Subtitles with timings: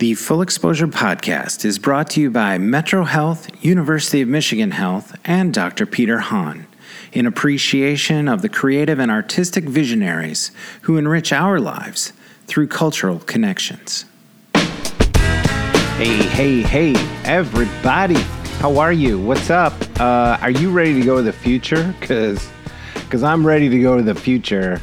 [0.00, 5.14] The Full Exposure Podcast is brought to you by Metro Health, University of Michigan Health,
[5.26, 5.84] and Dr.
[5.84, 6.66] Peter Hahn
[7.12, 12.14] in appreciation of the creative and artistic visionaries who enrich our lives
[12.46, 14.06] through cultural connections.
[14.54, 16.94] Hey, hey, hey,
[17.26, 18.22] everybody.
[18.60, 19.20] How are you?
[19.20, 19.74] What's up?
[20.00, 21.94] Uh, are you ready to go to the future?
[22.00, 22.48] Because
[22.94, 24.80] because I'm ready to go to the future.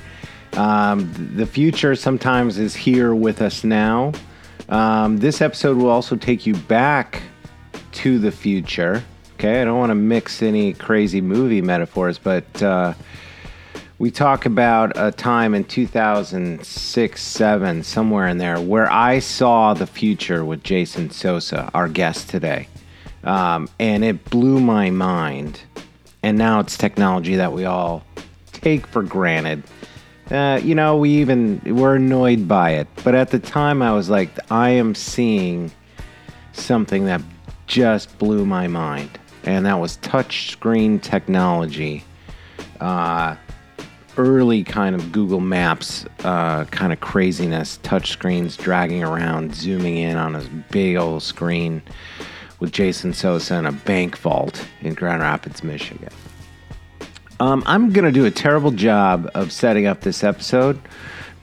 [0.53, 4.13] Um, the future sometimes is here with us now.
[4.69, 7.21] Um, this episode will also take you back
[7.93, 9.03] to the future.
[9.35, 12.93] Okay, I don't want to mix any crazy movie metaphors, but uh,
[13.99, 19.87] we talk about a time in 2006, 7, somewhere in there, where I saw the
[19.87, 22.67] future with Jason Sosa, our guest today.
[23.23, 25.61] Um, and it blew my mind.
[26.23, 28.03] And now it's technology that we all
[28.51, 29.63] take for granted.
[30.31, 32.87] Uh, you know, we even were annoyed by it.
[33.03, 35.71] But at the time, I was like, I am seeing
[36.51, 37.21] something that
[37.67, 39.09] just blew my mind.
[39.43, 42.03] And that was touchscreen technology.
[42.81, 43.35] Uh,
[44.17, 50.33] early kind of Google Maps uh, kind of craziness, touchscreens dragging around, zooming in on
[50.33, 51.81] his big old screen
[52.59, 56.09] with Jason Sosa in a bank vault in Grand Rapids, Michigan.
[57.39, 60.79] Um, I'm going to do a terrible job of setting up this episode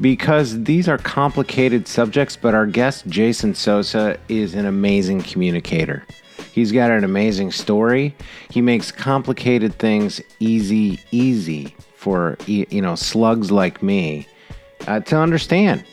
[0.01, 6.05] because these are complicated subjects, but our guest, Jason Sosa, is an amazing communicator.
[6.53, 8.15] He's got an amazing story.
[8.51, 14.27] He makes complicated things easy, easy for you know slugs like me
[14.87, 15.85] uh, to understand.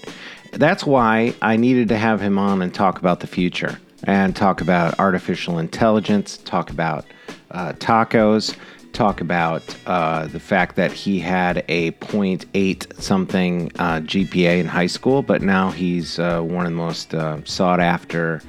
[0.52, 4.62] That's why I needed to have him on and talk about the future and talk
[4.62, 7.06] about artificial intelligence, talk about
[7.52, 8.56] uh, tacos,
[8.94, 14.88] talk about uh, the fact that he had a 0.8 something uh, GPA in high
[14.88, 18.42] school, but now he's uh, one of the most uh, sought after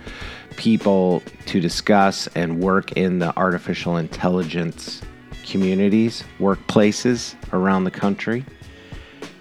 [0.56, 5.02] people to discuss and work in the artificial intelligence
[5.46, 8.44] communities, workplaces around the country.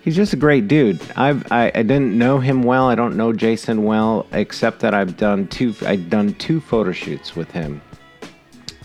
[0.04, 1.00] He's just a great dude.
[1.16, 2.88] I've I, I didn't know him well.
[2.88, 5.76] I don't know Jason well, except that I've done two.
[5.86, 7.82] I've done two photo shoots with him,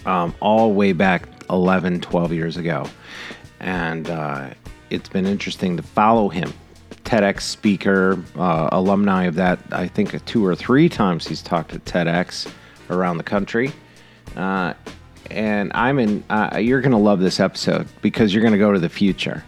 [0.05, 2.87] um, all way back 11, 12 years ago,
[3.61, 4.51] and uh,
[4.91, 6.53] it's been interesting to follow him.
[7.05, 9.61] TEDx speaker, uh, alumni of that.
[9.71, 12.51] I think two or three times he's talked at TEDx
[12.91, 13.73] around the country.
[14.35, 14.75] Uh,
[15.31, 16.25] and I'm in.
[16.29, 19.45] Uh, you're going to love this episode because you're going to go to the future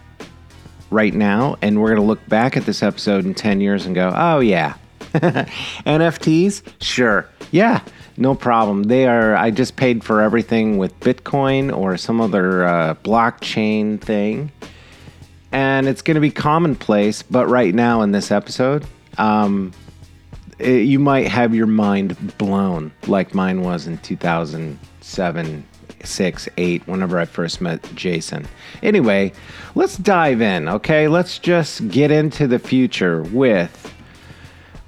[0.91, 3.95] right now, and we're going to look back at this episode in 10 years and
[3.95, 4.75] go, oh, yeah.
[5.13, 6.61] NFTs?
[6.81, 7.27] Sure.
[7.51, 7.81] Yeah,
[8.19, 8.83] no problem.
[8.83, 14.51] They are, I just paid for everything with Bitcoin or some other uh, blockchain thing.
[15.51, 18.85] And it's going to be commonplace, but right now in this episode,
[19.17, 19.71] um,
[20.59, 25.65] it, you might have your mind blown like mine was in 2007
[26.03, 28.47] six, eight, whenever I first met Jason.
[28.81, 29.33] Anyway,
[29.75, 31.07] let's dive in, okay?
[31.07, 33.93] Let's just get into the future with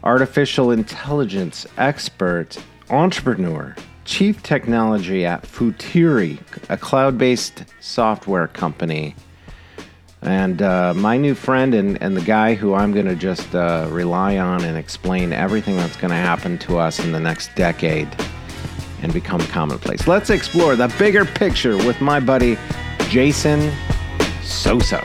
[0.04, 2.58] artificial intelligence expert,
[2.92, 3.76] entrepreneur,
[4.06, 9.16] chief technology at Futuri, a cloud based software company.
[10.22, 13.88] And uh, my new friend and, and the guy who I'm going to just uh,
[13.90, 18.08] rely on and explain everything that's going to happen to us in the next decade
[19.02, 20.08] and become commonplace.
[20.08, 22.58] Let's explore the bigger picture with my buddy
[23.10, 23.72] Jason
[24.44, 25.04] Sosa.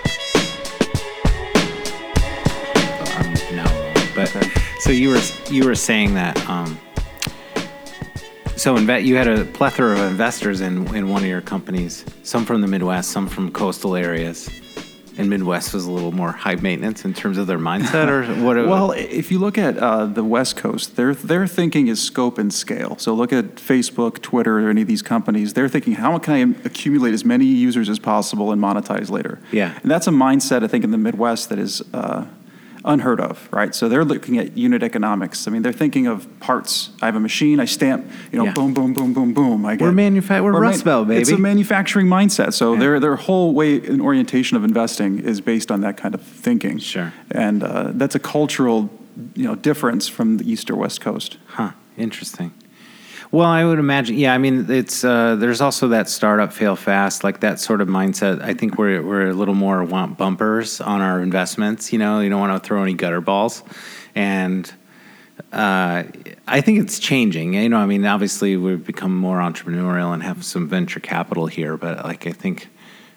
[3.53, 3.65] No,
[4.15, 4.29] but
[4.81, 5.21] so you were
[5.51, 6.37] you were saying that.
[6.49, 6.79] Um,
[8.57, 12.05] so you had a plethora of investors in in one of your companies.
[12.23, 14.49] Some from the Midwest, some from coastal areas.
[15.19, 18.57] And Midwest was a little more high maintenance in terms of their mindset, or what?
[18.57, 22.53] Well, if you look at uh, the West Coast, their their thinking is scope and
[22.53, 22.99] scale.
[22.99, 25.55] So look at Facebook, Twitter, or any of these companies.
[25.55, 29.39] They're thinking, how can I accumulate as many users as possible and monetize later?
[29.53, 29.79] Yeah.
[29.83, 31.83] and that's a mindset I think in the Midwest that is.
[31.95, 32.27] Uh,
[32.87, 33.75] unheard of, right?
[33.75, 35.47] So they're looking at unit economics.
[35.47, 36.91] I mean, they're thinking of parts.
[37.03, 37.59] I have a machine.
[37.61, 38.07] I stamp.
[38.33, 38.53] You know, Yeah.
[38.53, 39.67] boom, boom, boom, boom, boom.
[39.67, 39.85] I get.
[39.85, 41.21] We're manufa- we're Rust Belt, baby.
[41.21, 42.53] It's a manufacturing mindset.
[42.55, 42.81] So Yeah.
[42.81, 46.79] their their whole way and orientation of investing is based on that kind of thinking.
[46.79, 47.13] Sure.
[47.31, 48.89] And uh, that's a cultural,
[49.35, 51.37] you know, difference from the East or West Coast.
[51.47, 51.71] Huh.
[51.99, 52.53] Interesting.
[53.37, 54.17] Well, I would imagine.
[54.17, 57.89] Yeah, I mean, it's uh, there's also that startup fail fast, like that sort of
[57.89, 58.41] mindset.
[58.41, 61.93] I think we're we're a little more want bumpers on our investments.
[61.93, 63.63] You know, you don't want to throw any gutter balls,
[64.15, 64.73] and
[65.53, 66.05] uh,
[66.49, 67.53] I think it's changing.
[67.53, 71.77] You know, I mean, obviously we've become more entrepreneurial and have some venture capital here,
[71.77, 72.69] but like I think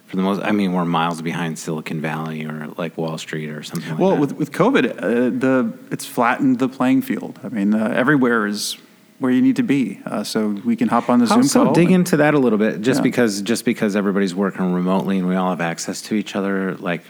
[0.07, 3.63] For the most, I mean, we're miles behind Silicon Valley or like Wall Street or
[3.63, 4.19] something like Well, that.
[4.19, 5.07] with, with COVID, uh,
[5.39, 7.39] the it's flattened the playing field.
[7.43, 8.75] I mean, uh, everywhere is
[9.19, 11.73] where you need to be, uh, so we can hop on the Zoom also call.
[11.73, 13.03] dig and- into that a little bit, just Yeah.
[13.03, 17.03] because just because everybody's working remotely and we all have access to each other, like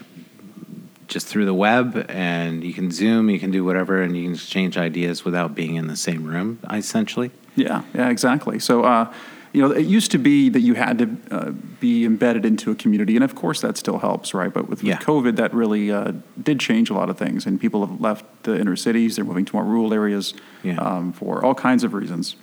[1.06, 4.34] just through the web, and you can Zoom, you can do whatever, and you can
[4.34, 7.30] exchange ideas without being in the same room, essentially.
[7.56, 8.58] Yeah, yeah, exactly.
[8.60, 9.06] So, uh,
[9.52, 11.50] you know, it used to be that you had to uh,
[11.80, 14.52] be embedded into a community, and of course that still helps, right?
[14.52, 17.84] But with, with COVID, that really uh, did change a lot of things, and people
[17.86, 19.16] have left the inner cities.
[19.16, 20.76] They're moving to more rural areas Yeah.
[20.76, 22.36] um, for all kinds of reasons.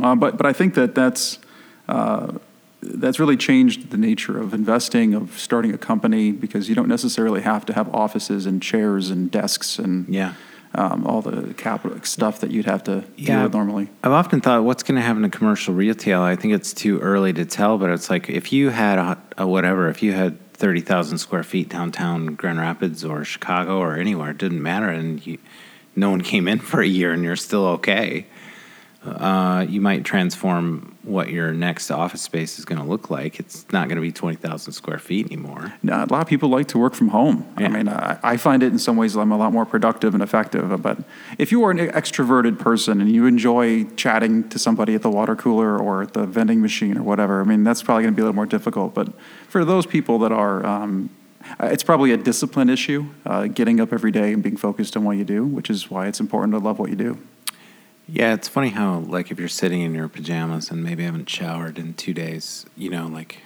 [0.00, 1.38] Uh, but but I think that that's
[1.88, 2.32] uh,
[2.82, 7.40] that's really changed the nature of investing, of starting a company, because you don't necessarily
[7.40, 10.34] have to have offices and chairs and desks and Yeah.
[10.74, 13.42] Um, all the capital stuff that you'd have to deal Yeah.
[13.44, 13.88] with normally.
[14.04, 16.20] I've often thought, what's going to happen to commercial retail?
[16.22, 19.46] I think it's too early to tell, but it's like if you had a, a
[19.46, 24.38] whatever, if you had 30,000 square feet downtown Grand Rapids or Chicago or anywhere, it
[24.38, 25.38] didn't matter, and you,
[25.96, 28.26] no one came in for a year and you're still okay,
[29.04, 33.38] uh, you might transform what your next office space is going to look like.
[33.38, 35.72] It's not going to be 20,000 square feet anymore.
[35.82, 37.46] No, a lot of people like to work from home.
[37.56, 40.22] I mean, I, I find it in some ways I'm a lot more productive and
[40.22, 40.82] effective.
[40.82, 40.98] But
[41.38, 45.36] if you are an extroverted person and you enjoy chatting to somebody at the water
[45.36, 48.22] cooler or at the vending machine or whatever, I mean, that's probably going to be
[48.22, 48.94] a little more difficult.
[48.94, 49.08] But
[49.48, 51.10] for those people that are, um,
[51.60, 55.04] uh, it's probably a discipline issue, uh, getting up every day and being focused on
[55.04, 57.18] what you do, which is why it's important to love what you do.
[58.10, 61.78] Yeah, it's funny how like if you're sitting in your pajamas and maybe haven't showered
[61.78, 63.42] in two days, you know, like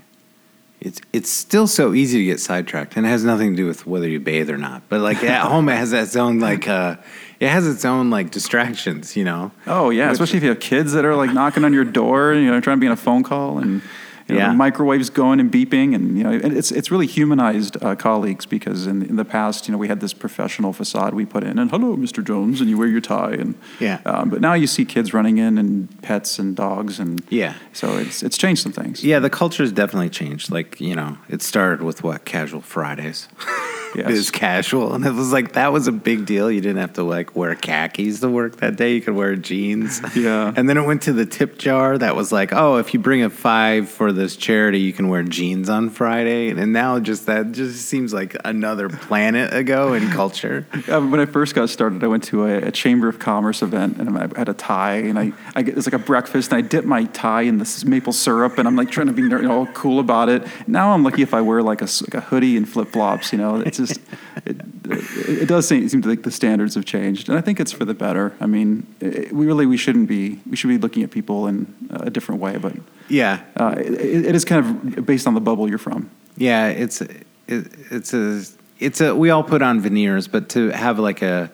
[0.80, 3.86] it's it's still so easy to get sidetracked, and it has nothing to do with
[3.86, 4.82] whether you bathe or not.
[4.88, 6.96] But like at home, it has its own like uh,
[7.40, 9.50] it has its own like distractions, you know.
[9.66, 12.32] Oh yeah, Which- especially if you have kids that are like knocking on your door,
[12.34, 13.82] you know, trying to be on a phone call, and
[14.28, 14.52] you know, Yeah.
[14.52, 18.86] microwaves going and beeping, and you know, and it's it's really humanized uh, colleagues because
[18.86, 21.70] in in the past, you know, we had this professional facade we put in, and
[21.70, 22.24] hello, Mr.
[22.24, 23.98] Jones, and you wear your tie, and Yeah.
[24.06, 27.54] um, but now you see kids running in and pets and dogs, and Yeah.
[27.72, 29.02] so it's it's changed some things.
[29.04, 30.50] Yeah, the culture has definitely changed.
[30.50, 33.28] Like you know, it started with what casual Fridays.
[33.94, 34.06] Yes.
[34.06, 36.50] Biz casual, and it was like that was a big deal.
[36.50, 38.94] You didn't have to like wear khakis to work that day.
[38.94, 40.00] You could wear jeans.
[40.22, 40.52] Yeah.
[40.54, 43.22] And then it went to the tip jar that was like, oh, if you bring
[43.22, 46.50] a five for this charity, you can wear jeans on Friday.
[46.50, 50.66] And now just that just seems like another planet ago in culture.
[50.86, 54.16] When I first got started, I went to a, a Chamber of Commerce event, and
[54.16, 56.84] I had a tie, and I, I get, it's like a breakfast, and I dip
[56.84, 60.28] my tie in this maple syrup, and I'm like trying to be all cool about
[60.28, 60.46] it.
[60.66, 63.32] Now I'm lucky if I wear like a, like a hoodie and flip flops.
[63.32, 64.00] You know, it's just
[64.46, 67.72] it, it, it does seem, seem like the standards have changed, and I think it's
[67.72, 68.32] for the better.
[68.40, 71.66] I mean, it, we really we shouldn't be we should be looking at people in
[71.90, 72.74] a different way, but
[73.08, 73.40] Yeah.
[73.56, 74.64] uh, it, it is kind
[74.96, 76.10] of based on the bubble you're from.
[76.36, 78.42] Yeah, it's it, it's a
[78.78, 81.50] it's a we all put on veneers, but to have like a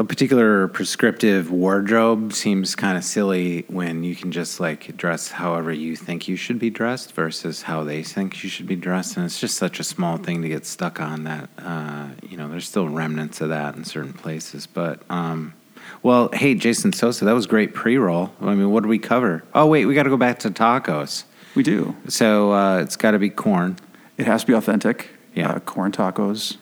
[0.00, 5.70] a particular prescriptive wardrobe seems kind of silly when you can just like dress however
[5.70, 9.26] you think you should be dressed versus how they think you should be dressed, and
[9.26, 12.66] it's just such a small thing to get stuck on that uh, you know there's
[12.66, 15.02] still remnants of that in certain places, but.
[15.10, 15.54] Um,
[16.02, 18.32] well, hey, Jason Sosa, that was great pre-roll.
[18.40, 19.42] I mean, what did we cover?
[19.54, 21.24] Oh, wait, we got to go back to tacos.
[21.54, 21.96] We do.
[22.08, 23.76] So uh, it's got to be corn.
[24.16, 25.10] It has to be authentic.
[25.34, 25.50] Yeah.
[25.50, 26.56] Uh, corn tacos,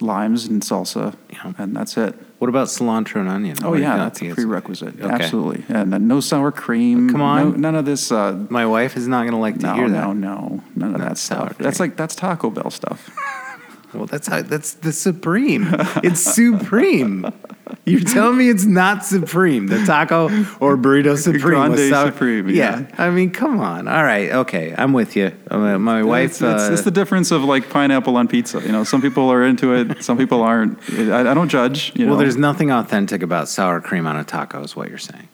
[0.00, 1.52] limes and salsa, Yeah.
[1.56, 2.14] and that's it.
[2.38, 3.56] What about cilantro and onion?
[3.64, 5.00] Oh yeah, that's a prerequisite.
[5.00, 5.12] Okay.
[5.12, 7.10] Absolutely, and uh, no sour cream.
[7.10, 7.50] Come on.
[7.52, 8.12] no, none of this.
[8.12, 10.06] Uh, My wife is not going to like to no, hear that.
[10.06, 11.58] no, no, none of Not that sour stuff.
[11.58, 13.10] That's like that's Taco Bell stuff.
[13.94, 15.66] Well, that's how, that's the supreme.
[16.04, 17.26] It's supreme.
[17.84, 20.26] You're telling me it's not supreme, the taco
[20.60, 21.40] or burrito supreme?
[21.42, 22.86] Grande sour- Supreme, yeah.
[22.98, 23.88] I mean, come on.
[23.88, 25.32] All right, okay, I'm with you.
[25.50, 26.32] Uh, my wife.
[26.32, 28.60] It's, it's, uh, it's the difference of like pineapple on pizza.
[28.60, 30.78] You know, some people are into it, some people aren't.
[30.90, 31.92] I, I don't judge.
[31.94, 34.98] You know, well, there's nothing authentic about sour cream on a taco, is what you're
[34.98, 35.28] saying.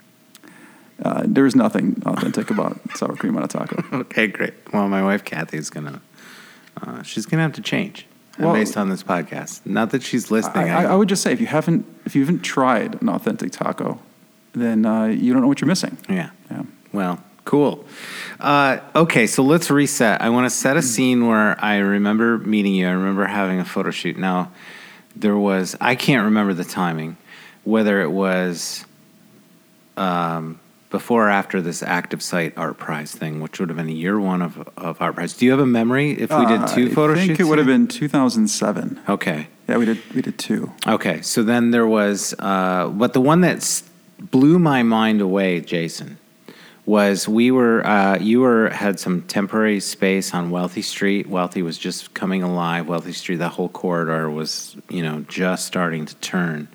[1.04, 3.82] uh, there's nothing authentic about sour cream on a taco.
[4.02, 4.54] Okay, great.
[4.72, 6.00] Well, my wife Kathy is gonna.
[6.80, 8.06] Uh, she's gonna have to change
[8.38, 9.64] Well- based on this podcast.
[9.64, 10.70] Not that she's listening.
[10.70, 13.52] I, I, I would just say if you haven't if you haven't tried an authentic
[13.52, 13.98] taco,
[14.52, 15.96] then uh, you don't know what you're missing.
[16.08, 16.30] yeah.
[16.50, 16.62] Yeah.
[16.92, 17.84] Well, cool.
[18.40, 20.20] Uh, okay, so let's reset.
[20.22, 22.86] I want to set a scene where I remember meeting you.
[22.86, 24.16] I remember having a photo shoot.
[24.16, 24.50] Now,
[25.16, 27.16] there was, I can't remember the timing,
[27.64, 28.84] whether it was
[29.96, 30.60] um,
[30.94, 34.56] before or after this ActiveSite art prize thing, which would have been year one of,
[34.76, 35.36] of ArtPrize.
[35.36, 37.40] Do you have a memory if we did two photo Uh, I think shoots?
[37.40, 39.00] it would have been 2007.
[39.08, 39.48] Okay.
[39.68, 40.70] Yeah, we did we did two.
[40.86, 43.82] Okay, so then there was, uh, but the one that
[44.20, 46.16] blew my mind away, Jason,
[46.86, 51.28] was we were uh, you were had some temporary space on Wealthy Street.
[51.28, 52.86] Wealthy was just coming alive.
[52.86, 56.68] Wealthy Street, that whole corridor was you know just starting to turn.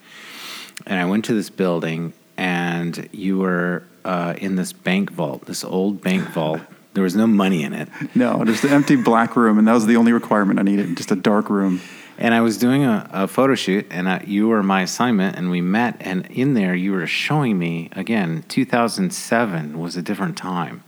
[0.86, 5.64] And I went to this building, and you were uh, in this bank vault, this
[5.64, 6.62] old bank vault.
[6.94, 7.88] There was no money in it.
[8.16, 11.12] No, just an empty black room, and that was the only requirement I needed, just
[11.12, 11.82] a dark room.
[12.18, 15.50] And I was doing a, a photo shoot, and I, you were my assignment, and
[15.50, 15.96] we met.
[16.02, 18.44] And in there, you were showing me again.
[18.50, 20.84] 2007 was a different time.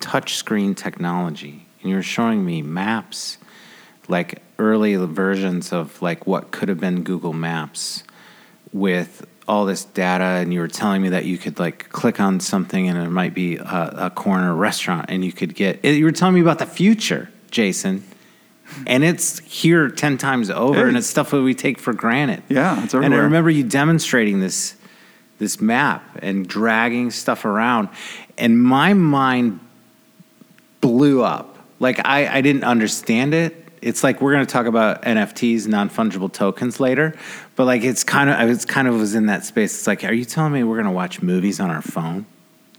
[0.00, 3.38] Touchscreen technology, and you were showing me maps,
[4.08, 8.02] like early versions of like what could have been Google Maps,
[8.72, 10.24] with all this data.
[10.24, 13.34] And you were telling me that you could like click on something, and it might
[13.34, 15.84] be a, a corner restaurant, and you could get.
[15.84, 18.04] You were telling me about the future, Jason
[18.86, 22.84] and it's here 10 times over and it's stuff that we take for granted Yeah,
[22.84, 23.04] it's everywhere.
[23.06, 24.76] and i remember you demonstrating this
[25.38, 27.88] this map and dragging stuff around
[28.38, 29.58] and my mind
[30.80, 35.02] blew up like i, I didn't understand it it's like we're going to talk about
[35.02, 37.16] nfts non-fungible tokens later
[37.60, 40.02] but like it's kind of i was kind of was in that space it's like
[40.02, 42.24] are you telling me we're going to watch movies on our phone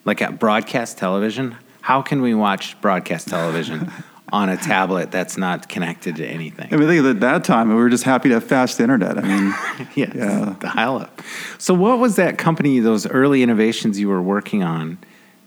[0.06, 3.92] like at broadcast television how can we watch broadcast television
[4.34, 7.76] on a tablet that's not connected to anything I mean, think at that time, we
[7.76, 9.18] were just happy to have fast internet.
[9.18, 9.54] I mean,
[9.96, 10.56] Yes, Yeah.
[10.60, 11.22] dial up.
[11.58, 14.98] So, what was that company, those early innovations you were working on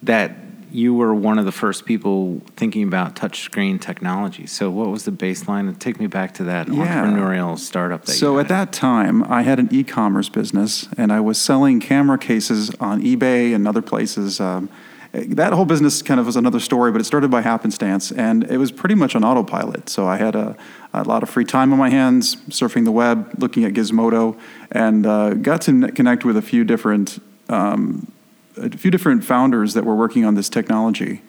[0.02, 4.46] that you were one of the first people thinking about touchscreen technology?
[4.46, 5.68] So, what was the baseline?
[5.68, 7.04] And take me back to that Yeah.
[7.04, 11.38] entrepreneurial startup that so at that time, I had an e-commerce business, and I was
[11.38, 14.40] selling camera cases on eBay and other places.
[14.40, 14.68] Um,
[15.12, 18.58] that whole business kind of was another story, but it started by happenstance, and it
[18.58, 19.88] was pretty much on autopilot.
[19.88, 20.56] So I had a,
[20.92, 24.36] a lot of free time on my hands, surfing the web, looking at Gizmodo,
[24.72, 28.10] and uh, got to connect with a few different um,
[28.56, 31.22] a few different founders that were working on this technology.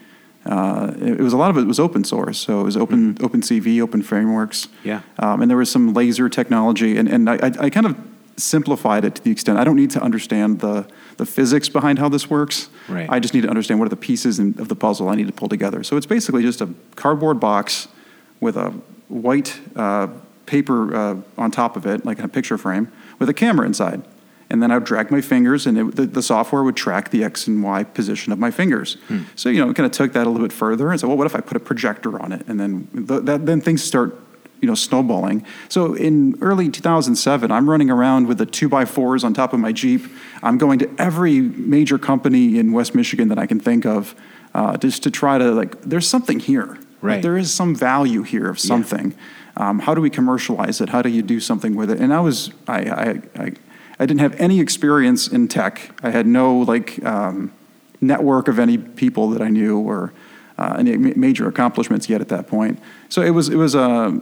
[0.46, 3.16] Uh, it, it was a lot of it was open source, so it was open
[3.16, 4.68] OpenCV, openFrameworks.
[4.84, 5.02] Yeah.
[5.18, 7.98] Um, and there was some laser technology, and, and I, I, I kind of
[8.38, 12.10] simplified it to the extent I don't need to understand the, the physics behind how
[12.10, 12.70] this works.
[12.90, 13.10] Right.
[13.10, 15.28] I just need to understand what are the pieces in, of the puzzle I need
[15.28, 15.84] to pull together.
[15.84, 17.88] So it's basically just a cardboard box
[18.40, 18.72] with a
[19.08, 20.08] white uh,
[20.46, 24.04] paper uh, on top of it, like in a picture frame, with a camera inside.
[24.50, 27.24] And then I would drag my fingers, and it, the, the software would track the
[27.24, 28.98] X and Y position of my fingers.
[29.36, 31.18] So, you know, it kind of took that a little bit further and said, well,
[31.18, 32.46] what if I put a projector on it?
[32.48, 34.16] And then, the, that, then things start,
[34.62, 35.46] you know, snowballing.
[35.68, 39.60] So in early 2007, I'm running around with the two by fours on top of
[39.60, 40.04] my Jeep.
[40.44, 44.14] I'm going to every major company in West Michigan that I can think of
[44.54, 46.78] uh, just to try to, like, there's something here.
[47.02, 47.22] Right.
[47.22, 49.14] There is some value here of something.
[49.58, 50.90] Um, how do we commercialize it?
[50.90, 52.00] How do you do something with it?
[52.00, 53.52] And I was, I, I, I,
[54.00, 55.92] I didn't have any experience in tech.
[56.04, 57.52] I had no like um,
[58.02, 60.12] network of any people that I knew or
[60.58, 62.80] uh, any major accomplishments yet at that point.
[63.10, 64.22] So it was, it was a,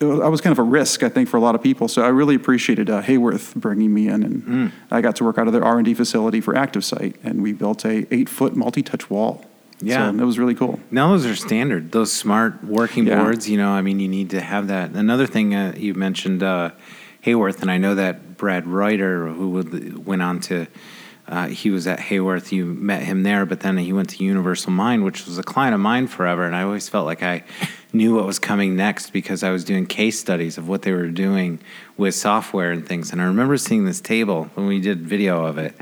[0.00, 1.88] it was, I was kind of a risk, I think, for a lot of people.
[1.88, 5.46] So I really appreciated uh, Haworth bringing me in, and I got to work out
[5.46, 8.82] of their R and D facility for ActiveSite, and we built a eight foot multi
[8.82, 9.44] touch wall.
[9.80, 10.10] Yeah.
[10.10, 10.80] so it was really cool.
[10.90, 11.92] Now those are standard.
[11.92, 13.22] Those smart working Yeah.
[13.22, 13.48] boards.
[13.48, 14.90] You know, I mean, you need to have that.
[14.90, 16.70] Another thing uh, you mentioned, uh,
[17.22, 20.66] Haworth, and I know that Brad Reuter, who would, went on to,
[21.28, 22.52] uh, he was at Haworth.
[22.52, 25.74] You met him there, but then he went to Universal Mind, which was a client
[25.74, 26.44] of mine forever.
[26.44, 27.42] And I always felt like I
[27.92, 31.08] knew what was coming next because I was doing case studies of what they were
[31.08, 31.58] doing
[31.96, 33.10] with software and things.
[33.10, 35.74] And I remember seeing this table when we did video of it.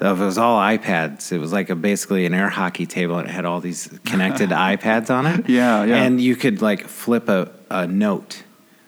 [0.00, 1.32] Of it was all iPads.
[1.32, 4.50] It was like a basically an air hockey table, and it had all these connected
[4.50, 5.48] iPads on it.
[5.48, 5.96] Yeah, yeah.
[5.96, 8.44] And you could like flip a, a note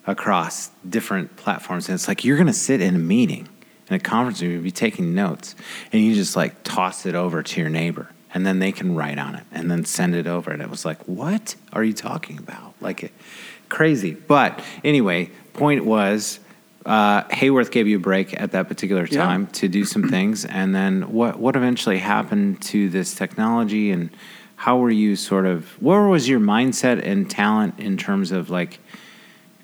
[0.07, 3.49] across different platforms, and it's like you're going to sit in a meeting
[3.89, 5.55] in a conference room, you'd be taking notes,
[5.93, 9.19] and you just like toss it over to your neighbor, and then they can write
[9.19, 10.51] on it, and then send it over.
[10.53, 12.75] And it was like, what are you talking about?
[12.81, 13.13] Like, it,
[13.69, 14.15] crazy.
[14.15, 16.41] But anyway, point was.
[16.87, 19.23] Uh, Haworth gave you a break at that particular Yeah.
[19.23, 21.39] time to do some things, and then what?
[21.39, 24.09] What eventually happened to this technology, and
[24.57, 25.71] how were you sort of?
[25.83, 28.79] where was your mindset and talent in terms of like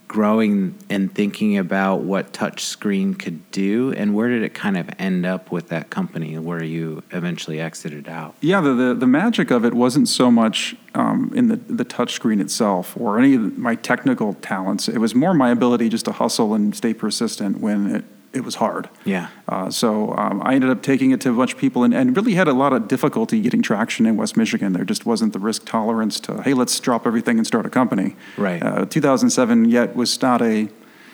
[0.09, 5.27] growing and thinking about what touchscreen could do, and where did it kind of end
[5.27, 8.35] up with that company where you eventually exited out?
[8.41, 12.41] Yeah, the, the, the magic of it wasn't so much um, in the, the touchscreen
[12.41, 14.89] itself or any of my technical talents.
[14.89, 18.05] It was more my ability just to hustle and stay persistent when it,
[18.37, 18.89] it was hard.
[19.05, 19.29] Yeah.
[19.49, 22.15] Uh, so um, I ended up taking it to a bunch of people and, and
[22.17, 24.73] really had a lot of difficulty getting traction in West Michigan.
[24.75, 28.15] There just wasn't the risk tolerance to, hey, let's drop everything and start a company.
[28.37, 28.63] Right.
[28.63, 30.69] Uh, 2007 yet was not a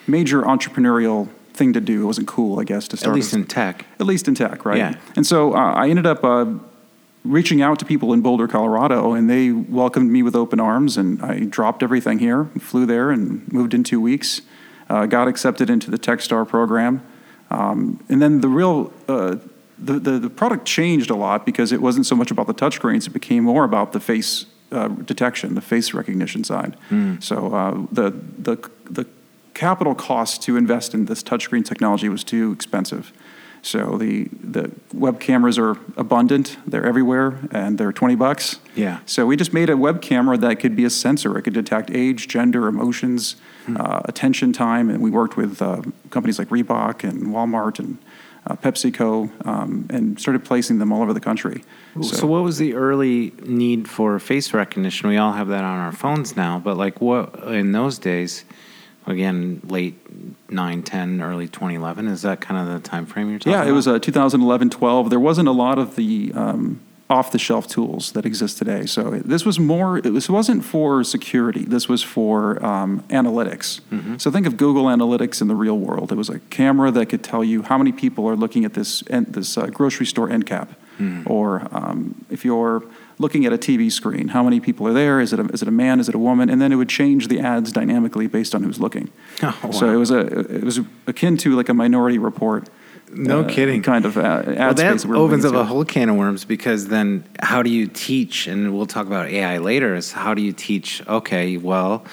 [0.07, 2.03] major entrepreneurial thing to do.
[2.03, 3.13] It wasn't cool, I guess, to start.
[3.13, 3.87] At least a- in tech.
[4.01, 4.79] at least in tech, right?
[4.79, 4.95] Yeah.
[5.17, 6.47] And so uh, I ended up uh,
[7.25, 10.97] reaching out to people in Boulder, Colorado, and they welcomed me with open arms.
[10.97, 14.41] And I dropped everything here, flew there, and moved in two weeks.
[14.91, 17.03] Uh, got accepted into the TechStar program,
[17.53, 19.37] um, and then the real uh,
[19.79, 23.07] the, the the product changed a lot because it wasn't so much about the touchscreens;
[23.07, 26.77] it became more about the face uh, detection, the face recognition side.
[27.21, 28.57] So uh, the the
[28.91, 29.07] the
[29.55, 33.13] capital cost to invest in this touchscreen technology was too expensive.
[33.61, 38.61] So the the web cameras are abundant; they're everywhere, and they're twenty bucks.
[38.75, 39.01] Yeah.
[39.05, 41.37] So we just made a web camera that could be a sensor.
[41.37, 43.37] It could detect age, gender, emotions,
[43.77, 47.99] uh, attention time, and we worked with uh, companies like Reebok and Walmart and
[48.47, 51.63] uh, PepsiCo, um, and started placing them all over the country.
[52.03, 55.09] So, what was the early need for face recognition?
[55.09, 58.45] We all have that on our phones now, but like what in those days?
[59.05, 59.99] Again, late
[60.49, 62.07] 9, 10, early 2011.
[62.07, 63.69] Is that kind of the time frame you're talking Yeah, about?
[63.69, 65.11] it was uh, 2011, 12.
[65.11, 66.79] There wasn't a lot of the um,
[67.13, 68.87] off-the-shelf tools that exist today.
[68.87, 69.03] So
[69.33, 69.99] this was more.
[69.99, 71.65] It was, wasn't for security.
[71.65, 72.91] This was for um,
[73.21, 73.81] analytics.
[74.21, 76.11] So think of Google Analytics in the real world.
[76.11, 79.03] It was a camera that could tell you how many people are looking at this
[79.39, 80.69] this uh, grocery store end cap,
[81.27, 82.83] or um, if you're
[83.19, 85.21] looking at a TV screen, how many people are there?
[85.21, 86.01] Is it a, is it a man?
[86.01, 86.49] Is it a woman?
[86.51, 89.11] And then it would change the ads dynamically based on who's looking.
[89.65, 90.21] Oh, So it was a
[90.59, 92.69] it was akin to like a Minority Report.
[93.15, 93.83] No uh, kidding.
[93.83, 97.25] Kind of uh, ad well, that opens up a whole can of worms because then
[97.41, 98.47] how do you teach?
[98.47, 99.95] And we'll talk about AI later.
[99.95, 101.07] Is how do you teach?
[101.07, 102.05] Okay, well,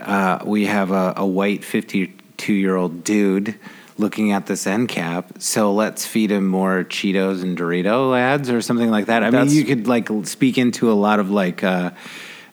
[0.00, 3.54] uh, we have a, a white fifty-two-year-old dude
[3.98, 8.62] looking at this end cap, so let's feed him more Cheetos and Dorito ads or
[8.62, 9.22] something like that.
[9.22, 11.62] I mean, you could like speak into a lot of like.
[11.62, 11.90] Uh,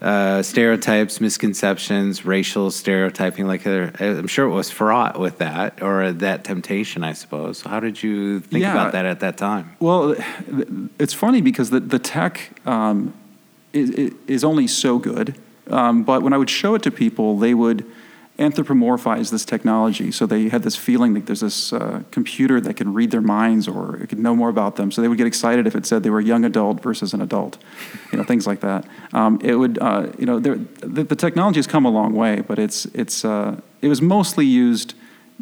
[0.05, 3.47] uh, stereotypes, misconceptions, racial stereotyping.
[3.47, 7.03] Like uh, I'm sure it was fraught with that or that temptation.
[7.03, 7.61] I suppose.
[7.61, 8.71] How did you think Yeah.
[8.73, 9.75] about that at that time?
[9.79, 10.15] Well,
[10.99, 13.13] it's funny because the, the tech um,
[13.73, 15.35] is, is only so good.
[15.71, 17.83] Um, but when I would show it to people, they would
[18.37, 20.11] anthropomorphize this technology.
[20.11, 23.67] So they had this feeling that there's this uh, computer that can read their minds
[23.67, 24.91] or it could know more about them.
[24.91, 27.21] So they would get excited if it said they were a young adult versus an
[27.21, 27.57] adult,
[28.11, 28.85] you know, things like that.
[29.13, 30.55] Um, it would, uh, you know, the,
[31.03, 34.95] the technology has come a long way, but it's, it's, uh, it was mostly used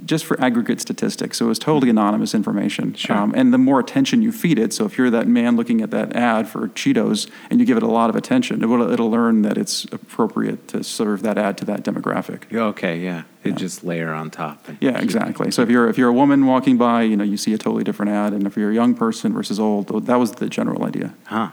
[0.06, 1.38] just for aggregate statistics.
[1.38, 2.94] So it was totally anonymous information.
[2.94, 3.16] Sure.
[3.16, 5.92] Um, and the more attention you feed it, so if you're that man looking at
[5.92, 9.12] that ad for Cheetos and you give it a lot of attention, it will, it'll
[9.12, 12.54] learn that it's appropriate to serve that ad to that demographic.
[12.54, 13.24] Okay, yeah.
[13.44, 14.68] It just layer on top.
[14.70, 15.52] and Yeah, exactly.
[15.52, 17.84] So if you're if you're a woman walking by, you know, you see a totally
[17.84, 21.14] different ad, and if you're a young person versus old, that was the general idea.
[21.26, 21.50] Huh.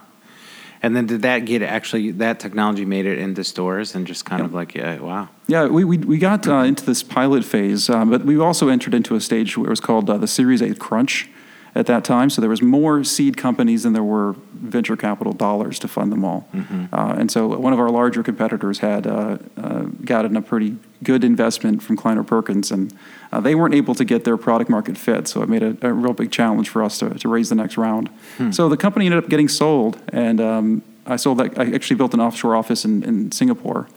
[0.82, 4.42] And then did that get actually that technology made it into stores and just kind
[4.42, 5.28] of like yeah, wow.
[5.46, 8.94] Yeah, we, we, we got uh, into this pilot phase, um, but we also entered
[8.94, 11.28] into a stage where it was called uh, the Series A crunch
[11.74, 12.30] at that time.
[12.30, 16.24] So there was more seed companies than there were venture capital dollars to fund them
[16.24, 16.48] all.
[16.92, 21.24] Uh, and so one of our larger competitors had uh, uh, gotten a pretty good
[21.24, 22.94] investment from Kleiner Perkins, and
[23.32, 25.28] uh, they weren't able to get their product market fit.
[25.28, 27.76] So it made a, a real big challenge for us to, to raise the next
[27.76, 28.10] round.
[28.52, 31.58] So the company ended up getting sold, and um, I sold that.
[31.58, 33.88] I actually built an offshore office in, in Singapore.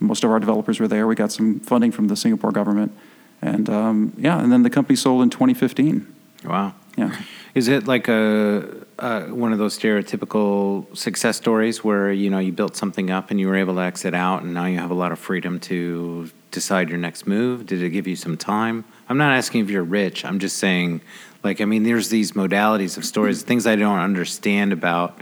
[0.00, 1.06] Most of our developers were there.
[1.06, 2.92] We got some funding from the Singapore government,
[3.40, 6.12] and um, yeah, and then the company sold in 2015.
[6.44, 6.74] Wow.
[6.96, 7.16] Yeah.
[7.54, 12.52] Is it like a, uh, one of those stereotypical success stories where you know you
[12.52, 14.94] built something up and you were able to exit out and now you have a
[14.94, 17.66] lot of freedom to decide your next move?
[17.66, 18.84] Did it give you some time?
[19.08, 20.24] I'm not asking if you're rich.
[20.24, 21.00] I'm just saying,
[21.42, 23.48] like, I mean, there's these modalities of stories, mm-hmm.
[23.48, 25.20] things I don't understand about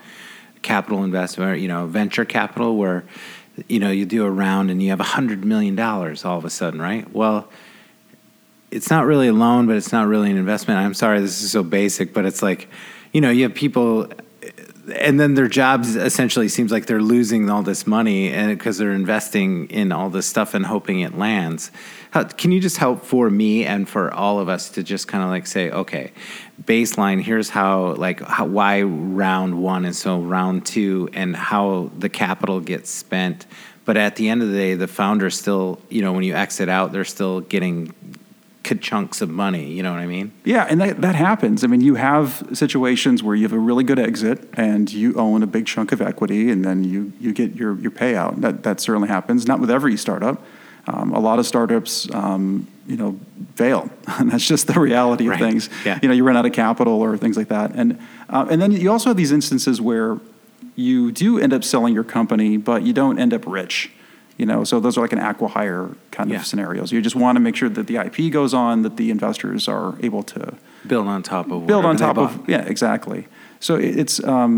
[0.62, 3.05] capital investment, or, you know, venture capital, where
[3.69, 6.45] you know you do a round and you have a hundred million dollars all of
[6.45, 7.11] a sudden, right?
[7.12, 7.49] Well
[8.71, 10.79] it's not really a loan, but it's not really an investment.
[10.79, 12.69] I'm sorry, this is so basic, but it's like,
[13.12, 14.09] you know, you have people,
[14.95, 18.93] and then their jobs essentially seems like they're losing all this money, and because they're
[18.93, 21.71] investing in all this stuff and hoping it lands.
[22.11, 25.23] How, can you just help for me and for all of us to just kind
[25.23, 26.12] of like say, okay,
[26.64, 27.23] baseline.
[27.23, 32.61] Here's how, like, how, why round one and so round two, and how the capital
[32.61, 33.47] gets spent.
[33.85, 36.69] But at the end of the day, the founder's still, you know, when you exit
[36.69, 37.95] out, they're still getting
[38.74, 39.72] chunks of money.
[39.72, 40.33] You know what I mean?
[40.44, 41.64] Yeah, and that, that happens.
[41.64, 45.42] I mean, you have situations where you have a really good exit and you own
[45.42, 48.40] a big chunk of equity, and then you, you get your, your payout.
[48.40, 50.42] That, that certainly happens, not with every startup.
[50.87, 53.20] Um, a lot of startups, um, you know,
[53.54, 55.38] fail, and that's just the reality of Right.
[55.40, 55.68] things.
[55.85, 55.98] Yeah.
[56.02, 57.98] You know, you run out of capital or things like that, and
[58.30, 60.18] uh, and then you also have these instances where
[60.76, 63.90] you do end up selling your company, but you don't end up rich.
[64.40, 66.37] You know, so those are like an acqui-hire kind Yeah.
[66.38, 66.92] of scenarios.
[66.92, 69.88] You just want to make sure that the IP goes on, that the investors are
[70.03, 70.55] able to
[70.87, 73.29] Build on top of build on top of yeah exactly
[73.66, 74.53] so it- it's um,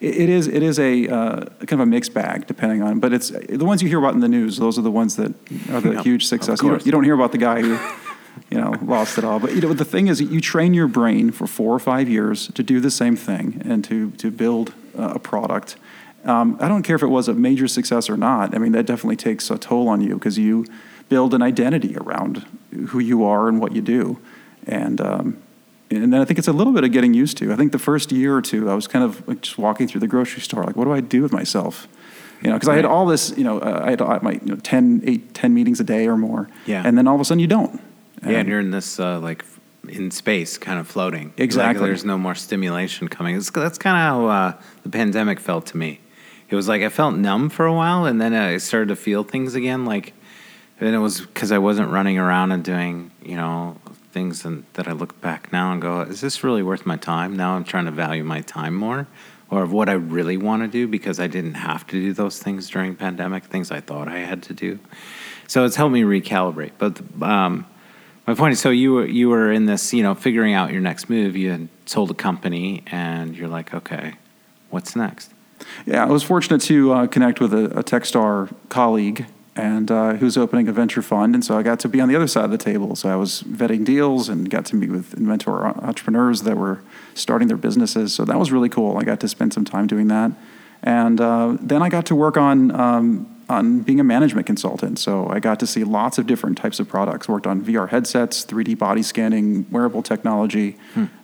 [0.00, 2.98] it, is it is a uh, kind of a mixed bag depending on.
[2.98, 3.28] But it's
[3.62, 4.56] the ones you hear about in the news.
[4.56, 5.32] Those are the ones that
[5.70, 6.62] are the huge success.
[6.62, 7.78] You don't, you don't hear about the guy who.
[8.50, 9.38] You know, lost it all.
[9.38, 12.48] But you know, the thing is, you train your brain for four or five years
[12.54, 15.76] to do the same thing and to to build uh, a product.
[16.24, 18.54] Um, I don't care if it was a major success or not.
[18.54, 20.66] I mean, that definitely takes a toll on you because you
[21.08, 22.46] build an identity around
[22.88, 24.18] who you are and what you do.
[24.66, 25.42] And um,
[25.90, 27.52] and then I think it's a little bit of getting used to.
[27.52, 30.00] I think the first year or two, I was kind of like just walking through
[30.00, 31.88] the grocery store, like, what do I do with myself?
[32.40, 34.56] You know, because I had all this, you know, uh, I had my you know,
[34.56, 36.48] 10, 8, 10 meetings a day or more.
[36.66, 36.82] Yeah.
[36.84, 37.80] And then all of a sudden you don't.
[38.24, 39.44] Yeah, and you're in this uh, like
[39.88, 41.32] in space, kind of floating.
[41.36, 41.80] Exactly.
[41.80, 43.36] Like there's no more stimulation coming.
[43.36, 46.00] It's, that's kind of how uh, the pandemic felt to me.
[46.52, 49.24] It was like I felt numb for a while, and then I started to feel
[49.24, 49.86] things again.
[49.86, 50.12] Like,
[50.78, 53.78] and it was because I wasn't running around and doing, you know,
[54.12, 57.38] things and, that I look back now and go, is this really worth my time?
[57.38, 59.06] Now I'm trying to value my time more,
[59.48, 62.38] or of what I really want to do because I didn't have to do those
[62.38, 64.78] things during pandemic, things I thought I had to do.
[65.48, 66.72] So it's helped me recalibrate.
[66.76, 67.64] But um,
[68.26, 70.82] my point is, so you were you were in this, you know, figuring out your
[70.82, 71.34] next move.
[71.34, 74.16] You had sold a company, and you're like, okay,
[74.68, 75.31] what's next?
[75.86, 80.38] Yeah, I was fortunate to uh, connect with a, a Techstar colleague and uh, who's
[80.38, 82.50] opening a venture fund, and so I got to be on the other side of
[82.50, 82.96] the table.
[82.96, 86.82] So I was vetting deals and got to meet with mentor entrepreneurs that were
[87.14, 88.14] starting their businesses.
[88.14, 88.96] So that was really cool.
[88.96, 90.32] I got to spend some time doing that,
[90.82, 92.70] and uh, then I got to work on.
[92.70, 94.98] Um, on being a management consultant.
[94.98, 97.28] So I got to see lots of different types of products.
[97.28, 100.78] Worked on VR headsets, 3D body scanning, wearable technology.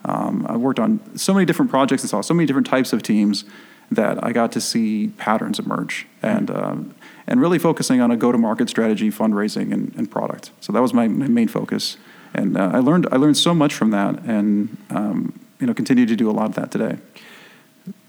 [0.05, 3.03] Um, I worked on so many different projects and saw so many different types of
[3.03, 3.45] teams
[3.91, 6.95] that I got to see patterns emerge and um,
[7.27, 10.51] and really focusing on a go-to-market strategy, fundraising, and, and product.
[10.61, 11.99] So that was my, my main focus,
[12.35, 16.07] and uh, I learned I learned so much from that, and um, you know continue
[16.07, 16.99] to do a lot of that today.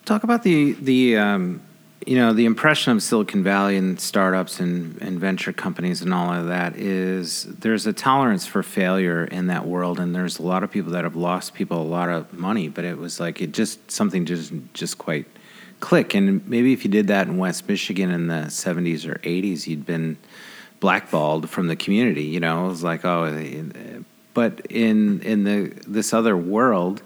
[0.06, 1.62] Talk about the the um,
[2.06, 6.34] you know the impression of Silicon Valley and startups and, and venture companies and all
[6.34, 10.64] of that is there's a tolerance for failure in that world, and there's a lot
[10.64, 13.54] of people that have lost people a lot of money, but it was like it
[13.54, 15.26] just something just just quite
[15.80, 16.14] click.
[16.14, 19.86] And maybe if you did that in West Michigan in the 70s or 80s, you'd
[19.86, 20.18] been
[20.80, 22.24] blackballed from the community.
[22.24, 24.00] You know, it was like oh, eh,
[24.34, 27.02] but in in the this other world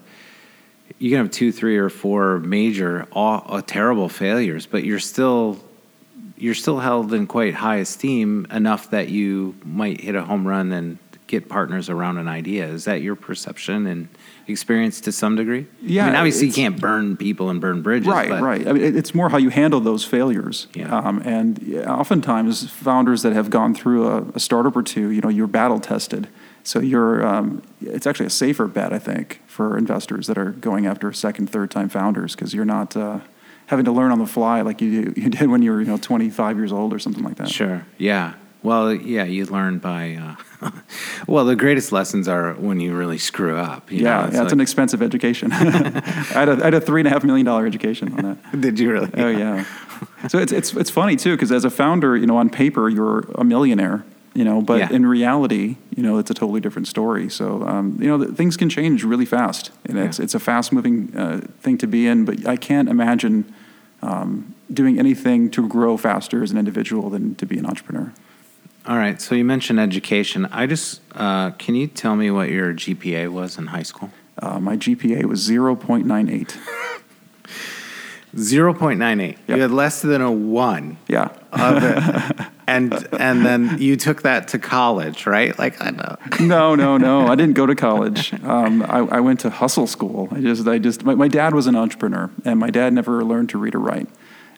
[0.99, 5.59] you can have two, three, or four major, all, uh, terrible failures, but you're still
[6.37, 10.71] you're still held in quite high esteem enough that you might hit a home run
[10.71, 12.65] and get partners around an idea.
[12.65, 14.07] Is that your perception and
[14.47, 15.67] experience to some degree?
[15.81, 18.07] Yeah, I mean, obviously you can't burn people and burn bridges.
[18.07, 18.67] Right, but right.
[18.67, 20.67] I mean, it's more how you handle those failures.
[20.73, 20.95] Yeah.
[20.95, 25.29] Um, and oftentimes, founders that have gone through a, a startup or two, you know,
[25.29, 26.27] you're battle tested.
[26.63, 30.85] So you're, um, it's actually a safer bet, I think, for investors that are going
[30.85, 33.19] after second, third time founders because you're not uh,
[33.67, 35.87] having to learn on the fly like you do, you did when you were, you
[35.87, 37.49] know, 25 years old or something like that.
[37.49, 37.85] Sure.
[37.97, 38.33] Yeah.
[38.63, 40.15] Well, yeah, you learn by.
[40.61, 40.71] Uh,
[41.27, 43.91] well, the greatest lessons are when you really screw up.
[43.91, 45.51] you Yeah, know, yeah, it's an expensive education.
[45.53, 48.61] I, had a, I had a three and a half million dollar education on that.
[48.61, 49.11] Did you really?
[49.17, 49.65] Oh yeah.
[50.29, 53.19] So it's it's it's funny too because as a founder, you know, on paper you're
[53.35, 54.93] a millionaire, you know, but Yeah.
[54.93, 57.29] in reality, you know, it's a totally different story.
[57.29, 60.23] So um, you know, things can change really fast, and it's Yeah.
[60.23, 62.23] it's a fast moving uh, thing to be in.
[62.23, 63.53] But I can't imagine
[64.01, 68.13] um, doing anything to grow faster as an individual than to be an entrepreneur.
[68.85, 69.21] All right.
[69.21, 70.45] So you mentioned education.
[70.47, 74.09] I just uh, can you tell me what your GPA was in high school?
[74.41, 76.57] Uh, my GPA was zero point nine eight.
[78.35, 79.37] Zero point nine eight.
[79.47, 79.55] Yep.
[79.55, 81.29] You had less than a one Yeah.
[81.51, 85.57] of it, and and then you took that to college, right?
[85.57, 86.17] Like I know.
[86.39, 87.27] no, no, no.
[87.31, 88.33] I didn't go to college.
[88.43, 90.27] Um, I, I went to hustle school.
[90.31, 91.03] I just, I just.
[91.05, 94.09] My, my dad was an entrepreneur, and my dad never learned to read or write.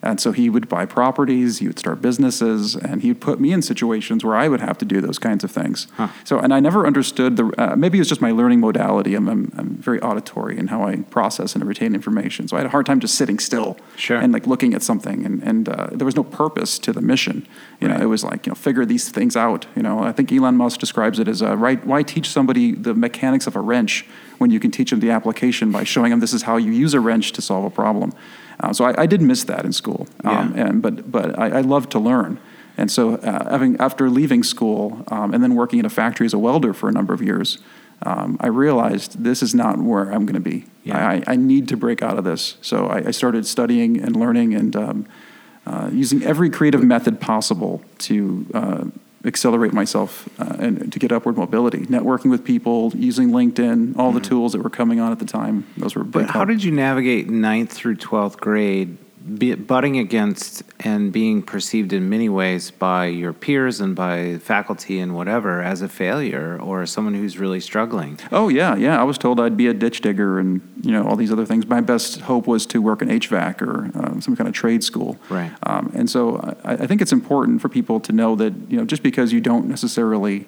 [0.06, 3.52] And so he would buy properties, he would start businesses, and he would put me
[3.52, 5.88] in situations where I would have to do those kinds of things.
[6.24, 7.52] So, and I never understood the.
[7.58, 9.16] Uh, maybe it was just my learning modality.
[9.16, 12.48] I'm, I'm, I'm very auditory in how I process and retain information.
[12.48, 14.18] So I had a hard time just sitting still Sure.
[14.20, 17.48] and like looking at something, and and uh, there was no purpose to the mission.
[17.82, 19.66] You know, it was like you know, figure these things out.
[19.76, 21.84] You know, I think Elon Musk describes it as uh, right.
[21.84, 24.06] Why teach somebody the mechanics of a wrench
[24.38, 26.94] when you can teach them the application by showing them this is how you use
[26.94, 28.14] a wrench to solve a problem.
[28.60, 30.68] Uh, so I, I did miss that in school, um, Yeah.
[30.68, 32.40] and but but I, I love to learn.
[32.78, 36.34] And so, uh, having after leaving school um, and then working in a factory as
[36.34, 37.58] a welder for a number of years,
[38.04, 40.66] um, I realized this is not where I'm going to be.
[40.84, 41.08] Yeah.
[41.08, 42.58] I, I need to break out of this.
[42.62, 45.08] So I, I started studying and learning and um,
[45.66, 48.84] uh, using every creative method possible to uh,
[49.26, 51.80] accelerate myself uh, and to get upward mobility.
[51.80, 55.68] Networking with people, using LinkedIn, all the tools that were coming on at the time.
[55.78, 56.04] Those were.
[56.04, 56.50] But how help.
[56.50, 62.30] did you navigate ninth through 12th grade, be, butting against and being perceived in many
[62.30, 67.38] ways by your peers and by faculty and whatever as a failure or someone who's
[67.38, 68.20] really struggling?
[68.32, 69.00] Oh yeah, yeah.
[69.00, 71.66] I was told I'd be a ditch digger and you know all these other things.
[71.68, 75.18] My best hope was to work in HVAC or uh, some kind of trade school.
[75.30, 75.52] Right.
[75.64, 78.86] Um, and so I, I think it's important for people to know that you know
[78.86, 80.48] just because you don't necessarily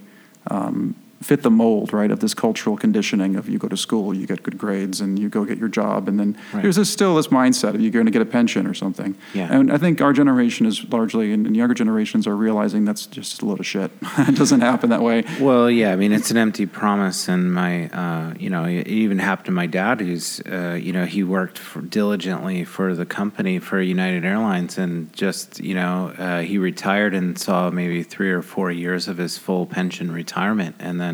[0.52, 4.28] um, fit the mold, right, of this cultural conditioning of you go to school, you
[4.28, 6.62] get good grades, and you go get your job, and then Right.
[6.64, 9.16] there's this, still this mindset of you're going to get a pension or something.
[9.34, 9.52] Yeah.
[9.52, 13.46] And I think our generation is largely, and, younger generations are realizing that's just a
[13.46, 13.90] load of shit.
[14.20, 15.24] it doesn't happen that way.
[15.40, 17.28] Well, yeah, I mean, it's an empty promise.
[17.28, 21.06] And my, uh, you know, it even happened to my dad, who's, uh, you know,
[21.06, 26.42] he worked for, diligently for the company for United Airlines and just, you know, uh,
[26.42, 30.76] he retired and saw maybe three or four years of his full pension retirement.
[30.80, 31.07] And then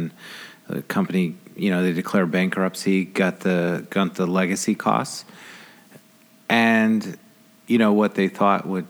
[0.67, 5.25] the company, you know, they declared bankruptcy, got the, got the legacy costs.
[6.49, 7.17] And,
[7.67, 8.87] you know, what they thought would,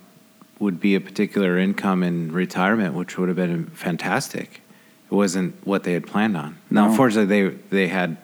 [0.59, 4.61] would be a particular income in retirement, which would have been fantastic.
[5.11, 6.57] It wasn't what they had planned on.
[6.69, 6.91] Now, No.
[6.91, 8.17] unfortunately, they they had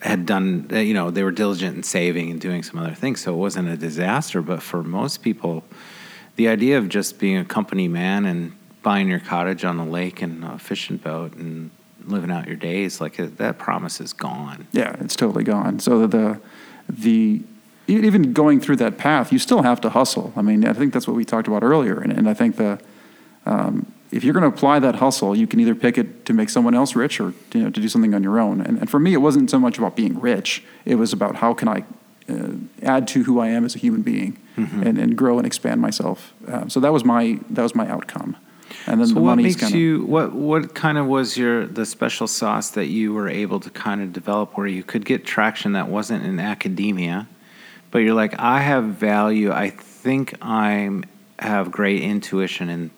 [0.00, 3.32] had done you know they were diligent in saving and doing some other things, so
[3.32, 4.42] it wasn't a disaster.
[4.42, 5.64] But for most people,
[6.36, 10.20] the idea of just being a company man and buying your cottage on the lake
[10.22, 11.70] and a fishing boat and
[12.06, 14.66] living out your days like that promise is gone.
[14.72, 15.78] Yeah, it's totally gone.
[15.80, 16.40] So the
[16.88, 17.42] the
[17.86, 20.32] even going through that path, you still have to hustle.
[20.36, 22.80] I mean, I think that's what we talked about earlier, and, and I think the
[23.46, 26.50] um, if you're going to apply that hustle, you can either pick it to make
[26.50, 28.60] someone else rich or you know to do something on your own.
[28.60, 31.54] And, and for me, it wasn't so much about being rich; it was about how
[31.54, 31.84] can I
[32.28, 34.38] uh, add to who I am as a human being
[34.84, 36.32] and, and grow and expand myself.
[36.46, 38.36] Uh, so that was my that was my outcome.
[38.86, 42.26] And then So the what makes you what what kind of was your the special
[42.26, 45.88] sauce that you were able to kind of develop where you could get traction that
[45.88, 47.28] wasn't in academia,
[47.90, 49.52] but you're like I have value.
[49.52, 51.04] I think I'm
[51.38, 52.90] have great intuition in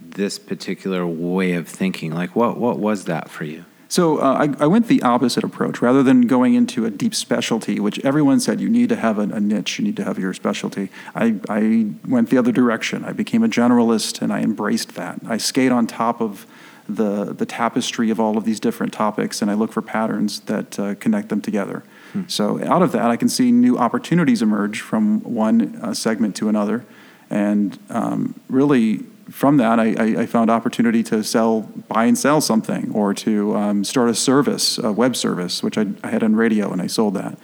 [0.00, 2.12] this particular way of thinking.
[2.12, 3.64] Like what what was that for you?
[3.88, 5.80] So uh, I, I went the opposite approach.
[5.82, 9.22] Rather than going into a deep specialty, which everyone said you need to have a,
[9.22, 13.04] a niche, you need to have your specialty, I, I went the other direction.
[13.04, 15.20] I became a generalist and I embraced that.
[15.26, 16.46] I skate on top of
[16.88, 20.78] the, the tapestry of all of these different topics and I look for patterns that
[20.78, 21.82] uh, connect them together.
[22.28, 26.48] So out of that, I can see new opportunities emerge from one uh, segment to
[26.48, 26.84] another.
[27.28, 32.40] And um, really, from that, I, I, I found opportunity to sell, buy and sell
[32.40, 36.36] something, or to um, start a service, a web service, which I, I had on
[36.36, 37.38] radio, and I sold that.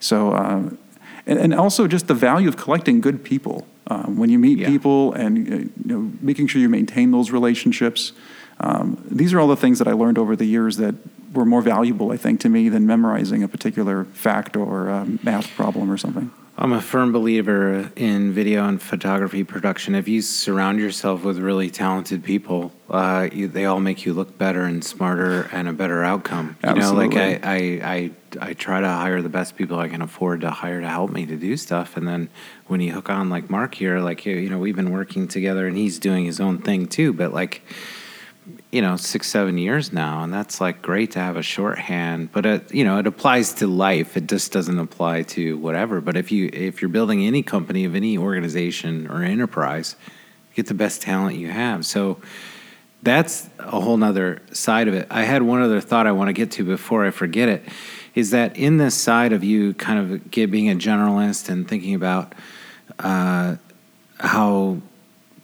[0.00, 0.70] So, uh,
[1.26, 3.66] and, and also just the value of collecting good people.
[3.88, 4.66] Um, when you meet Yeah.
[4.68, 8.12] people and uh, you know, making sure you maintain those relationships.
[8.58, 10.96] Um, these are all the things that I learned over the years that
[11.32, 15.88] were more valuable, I think, to me than memorizing a particular fact or math problem
[15.88, 16.32] or something.
[16.58, 19.94] I'm a firm believer in video and photography production.
[19.94, 24.38] If you surround yourself with really talented people, uh, you, they all make you look
[24.38, 26.56] better and smarter and a better outcome.
[26.64, 30.00] You know, like I, I, I, I try to hire the best people I can
[30.00, 31.94] afford to hire to help me to do stuff.
[31.94, 32.30] And then
[32.68, 35.76] when you hook on like Mark here, like, you know, we've been working together and
[35.76, 37.60] he's doing his own thing too, but like,
[38.70, 42.46] you know six seven years now and that's like great to have a shorthand but
[42.46, 44.16] it you know it applies to life.
[44.16, 46.00] It just doesn't apply to whatever.
[46.00, 49.96] But if you if you're building any company of any organization or enterprise
[50.54, 51.84] get the best talent you have.
[51.84, 52.18] So
[53.02, 55.06] that's a whole nother side of it.
[55.10, 57.62] I had one other thought i want to get to before i forget it
[58.14, 62.34] is that in this side of you kind of being a generalist and thinking about
[62.98, 63.56] uh,
[64.18, 64.80] how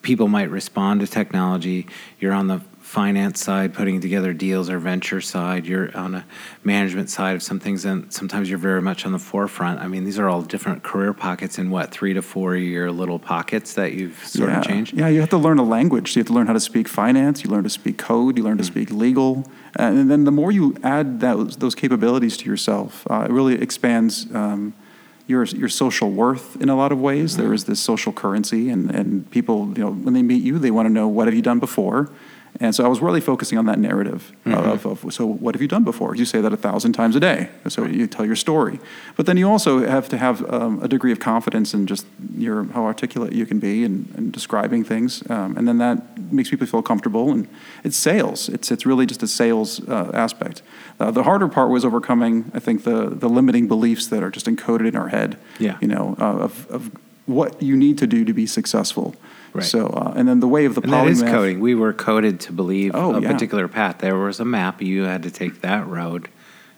[0.03, 1.87] people might respond to technology.
[2.19, 2.61] You're on the
[2.93, 5.65] finance side, putting together deals, or venture side.
[5.65, 6.27] You're on a
[6.63, 9.81] management side of some things, and sometimes you're very much on the forefront.
[9.81, 13.19] I mean, these are all different career pockets in what three to four year little
[13.19, 14.59] pockets that you've sort yeah.
[14.59, 14.93] of changed.
[14.93, 16.13] Yeah, you have to learn a language.
[16.13, 17.43] So you have to learn how to speak finance.
[17.43, 18.37] You learn to speak code.
[18.37, 19.51] You learn to speak legal.
[19.77, 24.27] And then the more you add those, those capabilities to yourself, uh, it really expands
[24.35, 24.75] um,
[25.27, 27.39] your your social worth in a lot of ways.
[27.39, 30.71] There is this social currency, and and people, you know, when they meet you, they
[30.71, 32.11] want to know what have you done before.
[32.61, 35.69] And so I was really focusing on that narrative of, of, so what have you
[35.69, 36.15] done before?
[36.15, 37.49] You say that a thousand times a day.
[37.69, 38.79] So you tell your story.
[39.17, 42.65] But then you also have to have um, a degree of confidence in just your
[42.65, 45.29] how articulate you can be and, and describing things.
[45.31, 47.33] Um, and then that makes people feel comfortable.
[47.33, 47.49] And
[47.85, 48.49] it's sales.
[48.49, 50.63] It's, it's really just a sales uh, aspect.
[51.01, 54.47] Uh, the harder part was overcoming, I think, the, the limiting beliefs that are just
[54.47, 55.39] encoded in our head.
[55.59, 55.79] Yeah.
[55.81, 56.91] You know, uh, of, of
[57.27, 59.15] what you need to do to be successful.
[59.55, 59.65] Right.
[59.65, 61.31] So, uh, and then the way of the And that is polymath.
[61.31, 61.61] coding.
[61.61, 63.31] We were coded to believe Oh, a yeah.
[63.33, 63.99] particular path.
[63.99, 64.81] There was a map.
[64.81, 66.29] You had to take that road,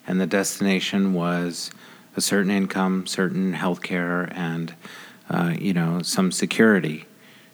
[0.07, 1.71] and the destination was
[2.17, 4.75] a certain income, certain health care, and
[5.31, 7.05] uh, you know some security,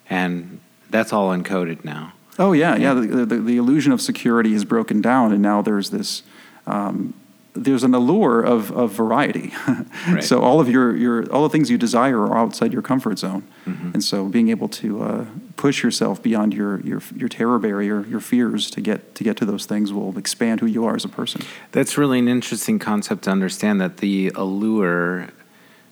[0.09, 2.12] and that's all encoded now.
[2.38, 2.94] Oh yeah, yeah.
[2.94, 6.22] The, the, the illusion of security is broken down, and now there's this.
[6.66, 7.12] Um,
[7.54, 9.52] there's an allure of, of variety.
[10.08, 10.24] Right.
[10.24, 13.42] So all of your, your all the things you desire are outside your comfort zone,
[13.66, 13.90] Mm-hmm.
[13.94, 15.24] and so being able to uh,
[15.56, 19.44] push yourself beyond your, your your terror barrier, your fears to get to get to
[19.44, 21.42] those things will expand who you are as a person.
[21.72, 23.80] That's really an interesting concept to understand.
[23.80, 25.28] That the allure,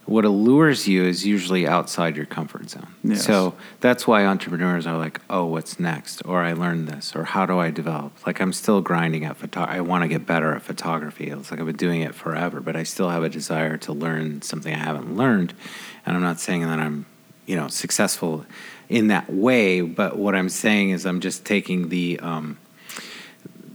[0.09, 2.89] what allures you, is usually outside your comfort zone.
[3.05, 3.25] Yes.
[3.25, 7.45] So that's why entrepreneurs are like, "Oh, what's next?" Or "I learned this," or "How
[7.45, 9.61] do I develop?" Like I'm still grinding at photo.
[9.61, 11.29] I want to get better at photography.
[11.29, 14.41] It's like I've been doing it forever, but I still have a desire to learn
[14.43, 15.53] something I haven't learned.
[16.07, 17.05] And I'm not saying that I'm,
[17.45, 18.47] you know, successful
[18.89, 19.83] in that way.
[19.83, 22.57] But what I'm saying is I'm just taking the um,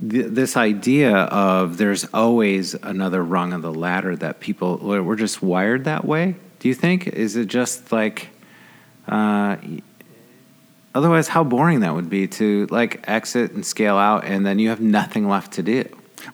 [0.10, 5.16] th- this idea of there's always another rung of the ladder that people we're we're
[5.16, 6.36] just wired that way.
[6.60, 7.08] Do you think?
[7.08, 8.30] Is it just like?
[9.08, 9.58] Uh,
[10.96, 14.70] otherwise, how boring that would be to like exit and scale out, and then you
[14.70, 15.86] have nothing left to do.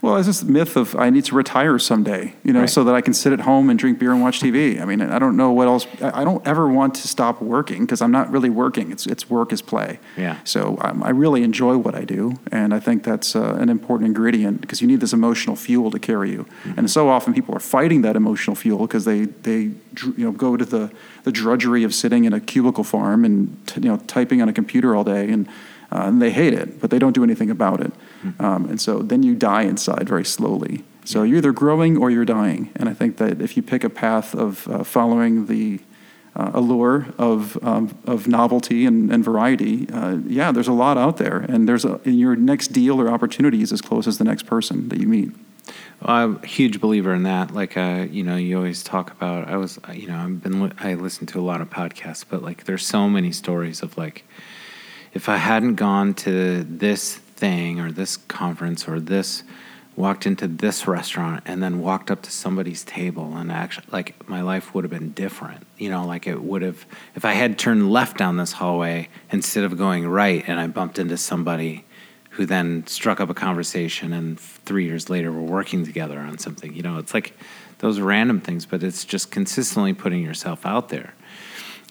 [0.02, 2.70] Well, it's this myth of I need to retire someday, you know, Right.
[2.70, 4.80] so that I can sit at home and drink beer and watch TV.
[4.82, 5.88] I mean, I don't know what else.
[6.02, 8.92] I don't ever want to stop working because I'm not really working.
[8.92, 10.00] It's it's work is play.
[10.18, 10.38] Yeah.
[10.44, 14.08] So um, I really enjoy what I do, and I think that's uh, an important
[14.08, 16.46] ingredient because you need this emotional fuel to carry you.
[16.78, 19.72] And so often people are fighting that emotional fuel because they they
[20.18, 20.92] you know go to the
[21.24, 24.54] the drudgery of sitting in a cubicle farm and t- you know typing on a
[24.54, 25.48] computer all day and.
[25.92, 27.92] Uh, and they hate it, but they don't do anything about it.
[28.40, 30.84] Um, and so then you die inside very slowly.
[31.04, 32.70] So you're either growing or you're dying.
[32.76, 35.80] And I think that if you pick a path of uh, following the
[36.36, 41.18] uh, allure of, um, of novelty and, and variety, uh, yeah, there's a lot out
[41.18, 41.38] there.
[41.38, 44.46] And there's a, and your next deal or opportunity is as close as the next
[44.46, 45.32] person that you meet.
[46.02, 47.54] I'm a huge believer in that.
[47.54, 49.48] Like, uh, you know, you always talk about.
[49.48, 50.72] I was, you know, I've been.
[50.80, 54.24] I listen to a lot of podcasts, but like, there's so many stories of like,
[55.14, 59.44] if I hadn't gone to this thing or this conference or this,
[59.96, 64.42] walked into this restaurant and then walked up to somebody's table and actually, like, my
[64.42, 65.68] life would have been different.
[65.78, 69.64] You know, like it would have if I had turned left down this hallway instead
[69.64, 71.86] of going right, and I bumped into somebody
[72.32, 76.74] who then struck up a conversation and three years later we're working together on something
[76.74, 77.34] you know it's like
[77.80, 81.14] those random things but it's just consistently putting yourself out there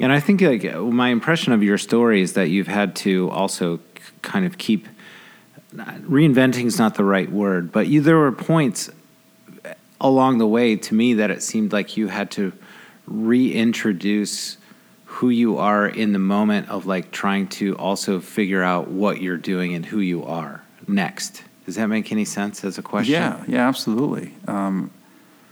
[0.01, 3.81] and i think like my impression of your story is that you've had to also
[4.23, 4.89] kind of keep
[5.75, 8.91] reinventing is not the right word but you there were points
[10.01, 12.53] along the way to me that it seemed like you had to
[13.07, 14.57] reintroduce
[15.05, 19.37] who you are in the moment of like trying to also figure out what you're
[19.37, 21.43] doing and who you are next.
[21.67, 23.15] Does that make any sense as a question?
[23.15, 24.35] Yeah, yeah, absolutely.
[24.47, 24.91] Um,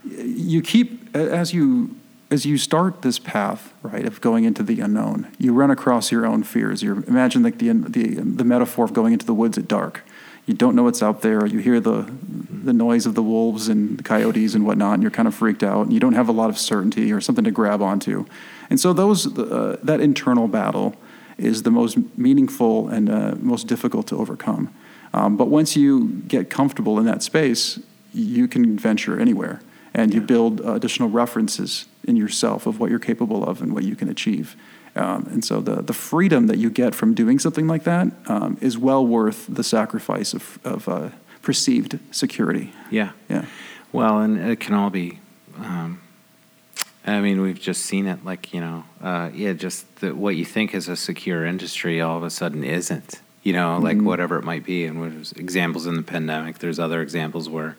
[0.05, 1.95] you keep as you
[2.29, 5.31] as you start this path, right, of going into the unknown.
[5.37, 6.83] You run across your own fears.
[6.83, 10.03] You imagine like the the the metaphor of going into the woods at dark.
[10.45, 11.45] You don't know what's out there.
[11.45, 12.09] You hear the
[12.49, 15.63] the noise of the wolves and the coyotes and whatnot, and you're kind of freaked
[15.63, 15.83] out.
[15.83, 18.25] And you don't have a lot of certainty or something to grab onto.
[18.69, 20.95] And so those uh, that internal battle
[21.37, 24.73] is the most meaningful and uh, most difficult to overcome.
[25.13, 27.79] Um, but once you get comfortable in that space,
[28.13, 29.61] you can venture anywhere
[29.97, 33.83] and you build uh, additional references in yourself of what you're capable of and what
[33.83, 34.55] you can achieve.
[34.95, 38.57] Um, and so the, the freedom that you get from doing something like that um,
[38.61, 41.09] is well worth the sacrifice of, of uh,
[41.41, 42.71] perceived security.
[42.91, 43.11] Yeah.
[43.27, 43.45] Yeah.
[43.91, 45.19] Well, and it can all be.
[45.57, 46.01] Um,
[47.05, 48.23] I mean, we've just seen it.
[48.23, 52.17] Like you know, uh, yeah, just the, what you think is a secure industry, all
[52.17, 53.21] of a sudden isn't.
[53.43, 54.83] You know, like whatever it might be.
[54.85, 56.59] And there's examples in the pandemic.
[56.59, 57.77] There's other examples where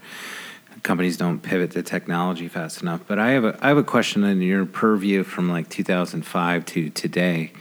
[0.83, 3.03] companies don't pivot to technology fast enough.
[3.07, 6.91] But I have a I have a question in your purview from like 2005 to
[6.91, 7.53] today.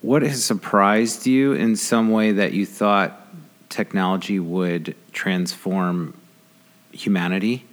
[0.00, 3.28] What has surprised you in some way that you thought
[3.68, 6.14] technology would transform
[6.92, 7.64] humanity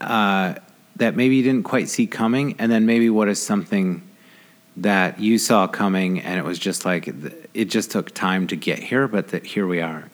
[0.00, 0.54] uh,
[0.96, 4.02] that maybe you didn't quite see coming, and then maybe what is something
[4.76, 7.08] that you saw coming, and it was just like
[7.54, 10.11] it just took time to get here, but that here we are.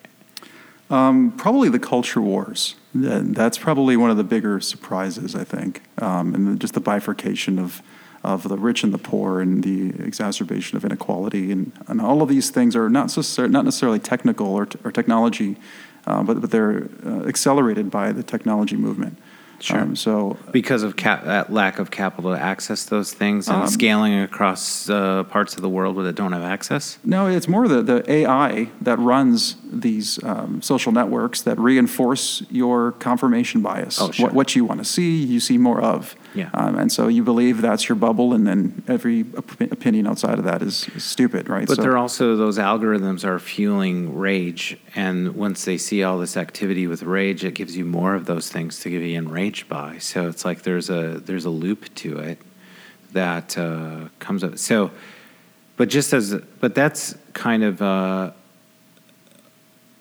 [0.91, 2.74] Um, probably the culture wars.
[2.95, 7.82] That's probably one of the bigger surprises, I think, um, and just the bifurcation of
[8.24, 12.28] of the rich and the poor, and the exacerbation of inequality, and, and all of
[12.28, 15.57] these things are not necessarily not necessarily technical or, t- or technology,
[16.07, 19.18] uh, but but they're uh, accelerated by the technology movement.
[19.61, 19.80] Sure.
[19.80, 23.68] Um, so because of cap- that lack of capital to access those things and Um,
[23.68, 26.98] scaling across uh, parts of the world where they don't have access.
[27.04, 32.92] No, it's more the, the AI that runs these um, social networks that reinforce your
[32.92, 34.00] confirmation bias.
[34.00, 34.26] Oh, sure.
[34.26, 36.14] what, what you want to see, you see more of.
[36.34, 36.50] Yeah.
[36.54, 40.44] Um, and so you believe that's your bubble, and then every op- opinion outside of
[40.44, 41.66] that is, is stupid, right?
[41.66, 46.36] But so, they're also those algorithms are fueling rage, and once they see all this
[46.36, 49.98] activity with rage, it gives you more of those things to be enraged by.
[49.98, 52.38] So it's like there's a there's a loop to it
[53.12, 54.58] that uh, comes up.
[54.58, 54.90] So,
[55.76, 58.32] but just as but that's kind of uh,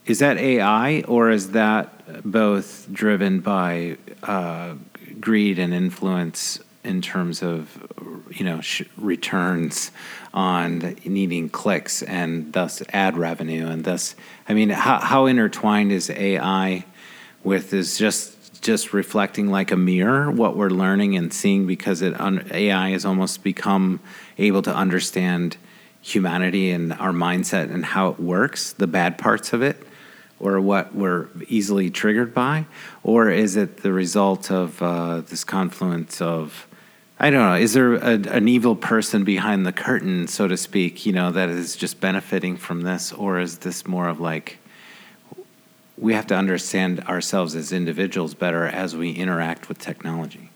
[0.06, 4.74] is that AI or is that both driven by uh,
[5.28, 7.86] greed and influence in terms of
[8.30, 9.92] you know sh- returns
[10.34, 14.16] on needing clicks and thus ad revenue and thus
[14.48, 16.86] I mean how, how intertwined is AI
[17.44, 22.16] with is just just reflecting like a mirror what we're learning and seeing because it
[22.18, 24.00] AI has almost become
[24.38, 25.58] able to understand
[26.00, 29.86] humanity and our mindset and how it works the bad parts of it
[30.40, 32.66] or what we're easily triggered by,
[33.04, 36.68] or is it the result of uh, this confluence of,
[37.20, 41.06] I don't know, is there a, an evil person behind the curtain, so to speak,
[41.06, 44.60] you know, that is just benefiting from this, or is this more of like,
[45.98, 50.52] we have to understand ourselves as individuals better as we interact with technology?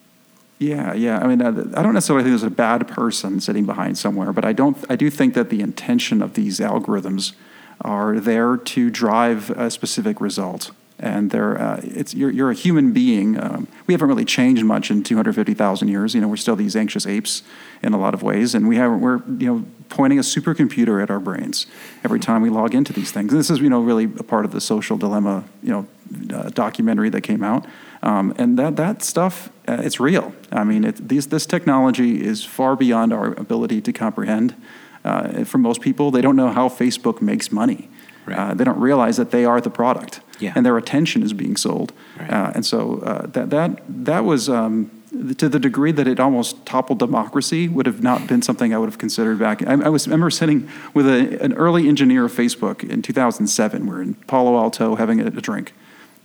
[0.59, 1.17] Yeah, yeah.
[1.17, 4.45] I mean, I I don't necessarily think there's a bad person sitting behind somewhere, but
[4.45, 4.77] I don't.
[4.91, 7.33] I do think that the intention of these algorithms
[7.81, 11.59] are there to drive a specific result, and they're.
[11.59, 13.41] Uh, it's you're, you're a human being.
[13.41, 16.13] Um, we haven't really changed much in 250,000 years.
[16.13, 17.43] You know, we're still these anxious apes
[17.81, 21.09] in a lot of ways, and we have we're you know pointing a supercomputer at
[21.09, 21.67] our brains
[22.03, 23.31] every time we log into these things.
[23.31, 25.43] And this is you know really a part of the social dilemma.
[25.63, 25.87] You know,
[26.33, 27.65] uh, documentary that came out.
[28.03, 30.33] Um, and that, that stuff, uh, it's real.
[30.51, 34.55] I mean, it, these, this technology is far beyond our ability to comprehend.
[35.03, 37.89] Uh, for most people, they don't know how Facebook makes money.
[38.25, 38.37] Right.
[38.37, 40.53] Uh, they don't realize that they are the product, Yeah.
[40.55, 41.91] and their attention is being sold.
[42.19, 42.29] Right.
[42.31, 44.91] Uh, and so uh, that, that, that was, um,
[45.37, 48.89] to the degree that it almost toppled democracy, would have not been something I would
[48.89, 49.65] have considered back.
[49.67, 53.87] I, I was I remember sitting with a, an early engineer of Facebook in 2007.
[53.87, 55.73] We are in Palo Alto having a, a drink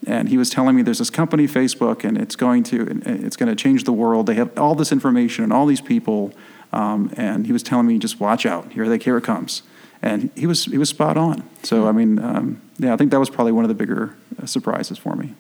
[0.07, 3.49] and he was telling me there's this company facebook and it's going to it's going
[3.49, 6.33] to change the world they have all this information and all these people
[6.77, 9.63] um, and he was telling me just watch out here they here it comes
[10.03, 13.21] and he was he was spot on so i mean um, yeah i think that
[13.21, 15.35] was probably one of the bigger uh, surprises for me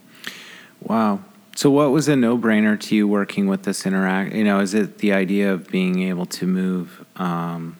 [0.80, 1.20] Wow.
[1.54, 4.34] So, what was a no-brainer to you working with this interact?
[4.34, 7.78] You know, is it the idea of being able to move um,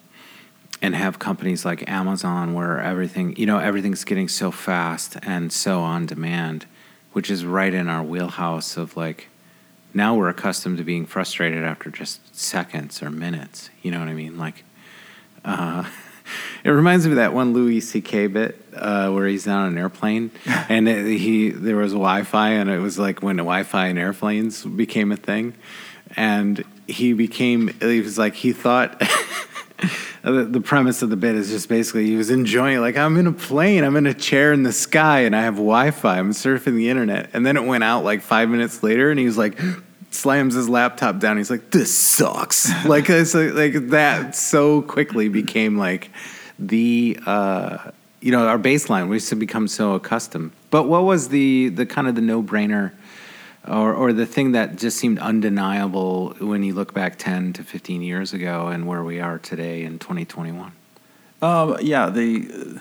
[0.80, 5.80] and have companies like Amazon, where everything, you know, everything's getting so fast and so
[5.80, 6.66] on demand,
[7.12, 9.28] which is right in our wheelhouse of like.
[9.96, 13.70] Now we're accustomed to being frustrated after just seconds or minutes.
[13.80, 14.36] You know what I mean?
[14.36, 14.62] Like,
[15.42, 15.84] uh,
[16.64, 18.26] it reminds me of that one Louis C.K.
[18.26, 20.32] bit uh, where he's on an airplane
[20.68, 25.12] and it, he there was Wi-Fi and it was like when Wi-Fi in airplanes became
[25.12, 25.54] a thing,
[26.14, 29.02] and he became he was like he thought.
[30.22, 32.80] The, the premise of the bit is just basically he was enjoying it.
[32.80, 35.54] Like, I'm in a plane, I'm in a chair in the sky, and I have
[35.54, 37.30] Wi Fi, I'm surfing the internet.
[37.32, 39.56] And then it went out like five minutes later, and he was like,
[40.16, 41.36] slams his laptop down.
[41.36, 46.10] He's like, "This sucks." like, it's like, like that so quickly became like
[46.58, 47.90] the uh,
[48.20, 49.08] you know our baseline.
[49.08, 50.52] We used to become so accustomed.
[50.70, 52.92] But what was the the kind of the no brainer,
[53.66, 58.02] or or the thing that just seemed undeniable when you look back ten to fifteen
[58.02, 60.72] years ago and where we are today in twenty twenty one?
[61.42, 62.80] Um, yeah, the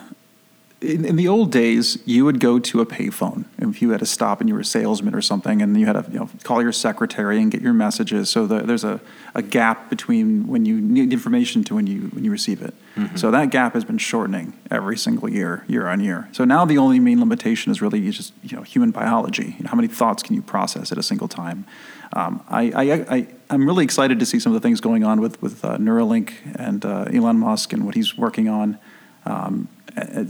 [0.85, 4.05] in, in the old days, you would go to a payphone if you had to
[4.05, 6.61] stop and you were a salesman or something, and you had to you know, call
[6.61, 8.29] your secretary and get your messages.
[8.29, 9.01] So the, there's a,
[9.33, 12.73] a gap between when you need information to when you when you receive it.
[13.17, 16.29] So that gap has been shortening every single year, year on year.
[16.31, 19.55] So now the only main limitation is really just you know human biology.
[19.57, 21.65] You know, how many thoughts can you process at a single time?
[22.13, 25.19] Um, I, I, I, I'm really excited to see some of the things going on
[25.19, 28.77] with, with uh, Neuralink and uh, Elon Musk and what he's working on.
[29.25, 29.67] Um,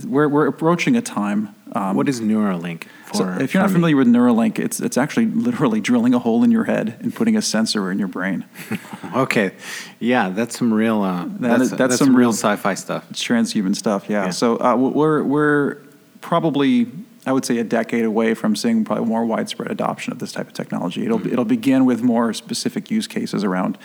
[0.06, 1.56] we're, we're approaching a time.
[1.72, 2.84] Um, what is Neuralink?
[3.06, 3.78] For, so if you're not for me?
[3.78, 7.36] familiar with Neuralink, it's, it's actually literally drilling a hole in your head and putting
[7.36, 8.46] a sensor in your brain.
[9.16, 9.52] Okay,
[10.00, 11.02] yeah, that's some real.
[11.02, 13.06] Uh, that's, is- that's, that's some some real sci-fi stuff.
[13.12, 14.26] It's transhuman stuff, yeah.
[14.26, 14.30] Yeah.
[14.32, 15.78] So uh, we're, we're
[16.20, 16.88] probably,
[17.26, 20.48] I would say, a decade away from seeing probably more widespread adoption of this type
[20.48, 21.06] of technology.
[21.06, 23.78] It'll, it'll begin with more specific use cases around,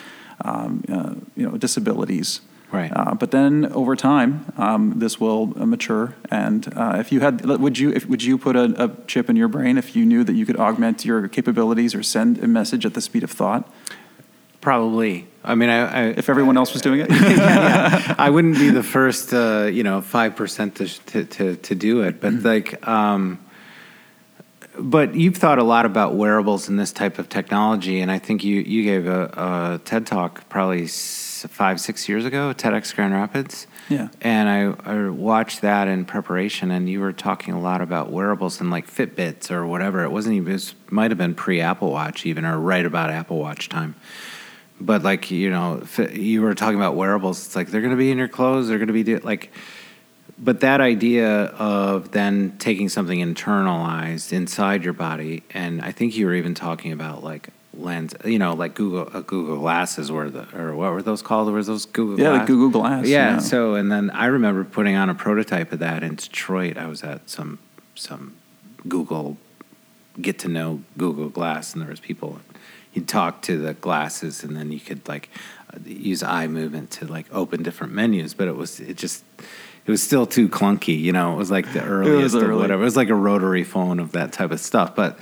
[0.44, 2.40] um, uh, you know, disabilities.
[2.72, 2.92] Right.
[2.94, 6.14] Uh, but then over time, um, this will uh, mature.
[6.30, 9.36] And uh, if you had, would you if, would you put a, a chip in
[9.36, 12.86] your brain if you knew that you could augment your capabilities or send a message
[12.86, 13.68] at the speed of thought?
[14.60, 15.26] Probably.
[15.42, 19.32] I mean, I, I If everyone else was doing it, I wouldn't be the first,
[19.32, 23.40] uh, you know, five percent to, to to do it, but like, um,
[24.78, 28.44] but you've thought a lot about wearables and this type of technology, and I think
[28.44, 30.86] you you gave a, a TED talk probably
[31.48, 33.66] five six years ago, TEDx Grand Rapids.
[33.88, 34.08] Yeah.
[34.20, 38.60] And I, I watched that in preparation, and you were talking a lot about wearables
[38.60, 40.04] and like Fitbits or whatever.
[40.04, 40.54] It wasn't even.
[40.54, 43.94] It might have been pre Apple Watch even, or right about Apple Watch time
[44.80, 45.82] but like you know
[46.12, 48.78] you were talking about wearables it's like they're going to be in your clothes they're
[48.78, 49.52] going to be do- like
[50.38, 56.26] but that idea of then taking something internalized inside your body and i think you
[56.26, 60.46] were even talking about like lens you know like google uh, google glasses were the
[60.56, 62.46] or what were those called were those google yeah, Glass?
[62.46, 63.06] Google Glass.
[63.06, 66.86] yeah, so and then i remember putting on a prototype of that in detroit i
[66.86, 67.58] was at some
[67.94, 68.36] some
[68.88, 69.36] google
[70.20, 72.40] get to know google glass and there was people
[72.92, 75.30] you'd talk to the glasses and then you could like
[75.72, 79.24] uh, use eye movement to like open different menus but it was it just
[79.86, 82.56] it was still too clunky you know it was like the earliest early.
[82.56, 85.18] whatever it was like a rotary phone of that type of stuff but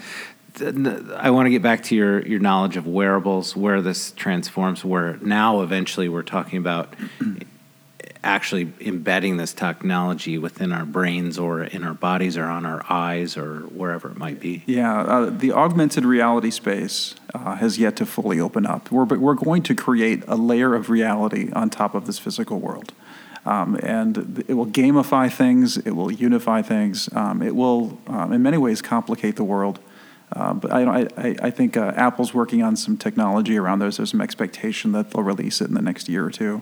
[0.63, 5.19] I want to get back to your, your knowledge of wearables, where this transforms, where
[5.21, 6.95] now eventually we're talking about
[8.25, 13.37] actually embedding this technology within our brains or in our bodies or on our eyes
[13.37, 14.63] or wherever it might be.
[14.67, 18.91] Yeah, uh, the augmented reality space uh, has yet to fully open up.
[18.91, 22.59] We're, but we're going to create a layer of reality on top of this physical
[22.59, 22.93] world.
[23.47, 28.43] Um, and it will gamify things, it will unify things, um, it will, um, in
[28.43, 29.79] many ways, complicate the world.
[30.33, 33.97] Uh, but I, I, I- think uh, Apple's working on some technology around those.
[33.97, 36.61] There's some expectation that they'll release it in the next year or two.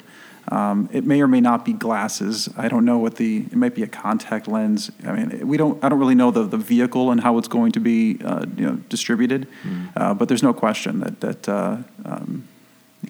[0.48, 2.48] Um, it may or may not be glasses.
[2.56, 3.38] I don't know what the.
[3.38, 4.92] It might be a contact lens.
[5.04, 5.82] I mean, we don't.
[5.82, 8.64] I don't really know the, the vehicle and how it's going to be, uh, you
[8.66, 9.48] know, distributed.
[9.96, 12.46] Uh, but there's no question that that uh, um,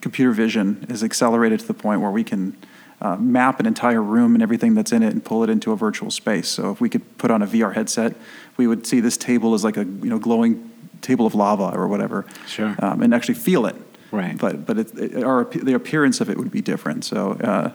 [0.00, 2.56] computer vision is accelerated to the point where we can
[3.00, 5.76] uh, map an entire room and everything that's in it and pull it into a
[5.76, 6.48] virtual space.
[6.48, 8.14] So if we could put on a VR headset,
[8.56, 10.70] we would see this table as like a you know glowing
[11.02, 12.74] table of lava or whatever, Sure.
[12.78, 13.76] um, and actually feel it.
[14.10, 14.36] Right.
[14.38, 17.04] But but it, it, our the appearance of it would be different.
[17.04, 17.32] So.
[17.32, 17.72] Uh,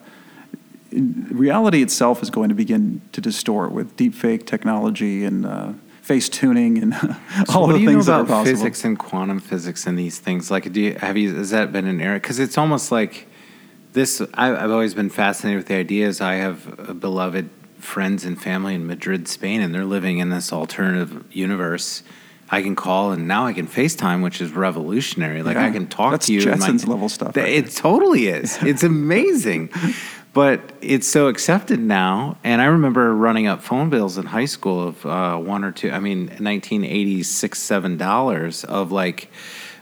[0.94, 6.78] reality itself is going to begin to distort with deepfake technology and uh, face tuning
[6.78, 6.94] and
[7.48, 8.58] So all what the do you things know that are about possible.
[8.58, 10.52] physics and quantum physics and these things?
[10.52, 12.16] Like, do you have you has that been an era?
[12.20, 13.28] Because it's almost like
[13.94, 14.22] this.
[14.34, 16.22] I, I've always been fascinated with the ideas.
[16.22, 20.54] I have uh, beloved friends and family in Madrid, Spain, and they're living in this
[20.54, 22.04] alternative universe.
[22.54, 25.42] I can call and now I can FaceTime, which is revolutionary.
[25.42, 25.66] Like Yeah.
[25.68, 26.42] I can talk to you.
[26.42, 28.58] in my- Jetsons level stuff Th- right It totally is.
[28.62, 29.70] It's amazing.
[30.34, 32.38] But it's so accepted now.
[32.44, 35.92] And I remember running up phone bills in high school of uh, one or two,
[35.92, 39.30] I mean, 1980s, six, seven dollars of like,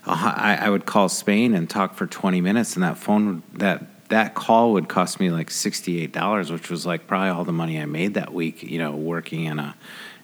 [0.03, 3.83] hu- I, I would call Spain and talk for 20 minutes, and that phone, that
[4.09, 7.85] that call would cost me like $68, which was like probably all the money I
[7.85, 9.75] made that week, you know, working in a,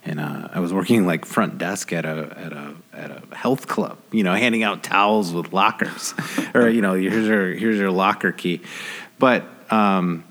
[0.03, 3.67] in a, I was working like front desk at a, at a, at a health
[3.67, 6.13] club, you know, handing out towels with lockers
[6.53, 8.61] or, you know, here's your, here's your locker key.
[9.19, 10.25] But, um,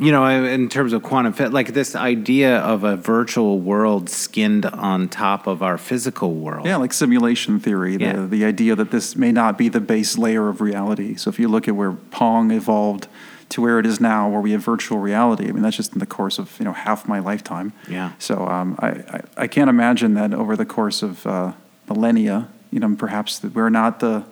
[0.00, 4.64] you know, in terms of quantum fit, like this idea of a virtual world skinned
[4.64, 6.64] on top of our physical world.
[6.66, 8.26] Yeah, like simulation theory, the, Yeah.
[8.26, 11.16] the idea that this may not be the base layer of reality.
[11.16, 13.08] So if you look at where Pong evolved
[13.50, 15.98] to where it is now, where we have virtual reality, I mean, that's just in
[15.98, 17.74] the course of, you know, half my lifetime.
[17.86, 18.12] Yeah.
[18.18, 21.52] So um, I, I, I can't imagine that over the course of uh,
[21.88, 24.24] millennia, you know, perhaps that we're not the,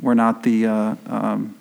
[0.00, 1.56] we're not the, uh, um,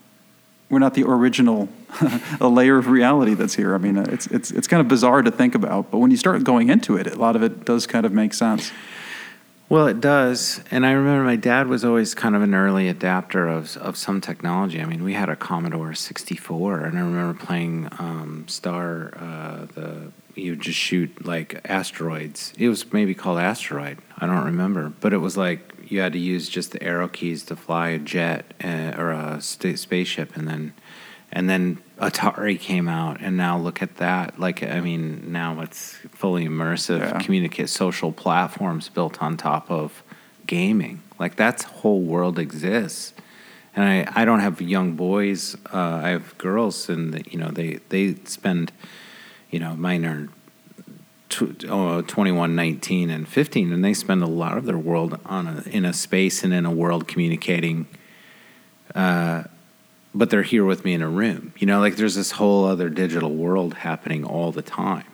[0.73, 1.69] we're not the original
[2.41, 3.75] a layer of reality that's here.
[3.75, 6.17] I mean, uh, it's, it's, it's kind of bizarre to think about, but when you
[6.17, 8.71] start going into it, a lot of it does kind of make sense.
[9.69, 10.61] Well, it does.
[10.69, 14.21] And I remember my dad was always kind of an early adapter of, of some
[14.21, 14.81] technology.
[14.81, 20.11] I mean, we had a Commodore 64, and I remember playing um, Star, uh, the
[20.35, 22.53] you just shoot like asteroids.
[22.57, 23.99] It was maybe called Asteroid.
[24.17, 24.91] I don't remember.
[24.99, 27.99] But it was like you had to use just the arrow keys to fly a
[27.99, 30.73] jet uh, or a sta spaceship, and then
[31.35, 34.39] and then Atari came out, and now look at that.
[34.45, 37.19] Like, I mean, now it's fully immersive, Yeah.
[37.25, 40.03] communicate social platforms built on top of
[40.45, 40.95] gaming.
[41.19, 43.13] Like, that whole world exists.
[43.75, 45.55] And I, I don't have young boys.
[45.73, 48.71] Uh, I have girls, and you know, they they spend,
[49.49, 50.29] you know, mine are
[51.33, 55.47] tw- oh, 21, 19, and 15, and they spend a lot of their world on
[55.47, 57.87] a, in a space and in a world communicating
[58.95, 59.43] uh,
[60.15, 61.53] but they're here with me in a room.
[61.57, 65.05] You know, like there's this whole other digital world happening all the time.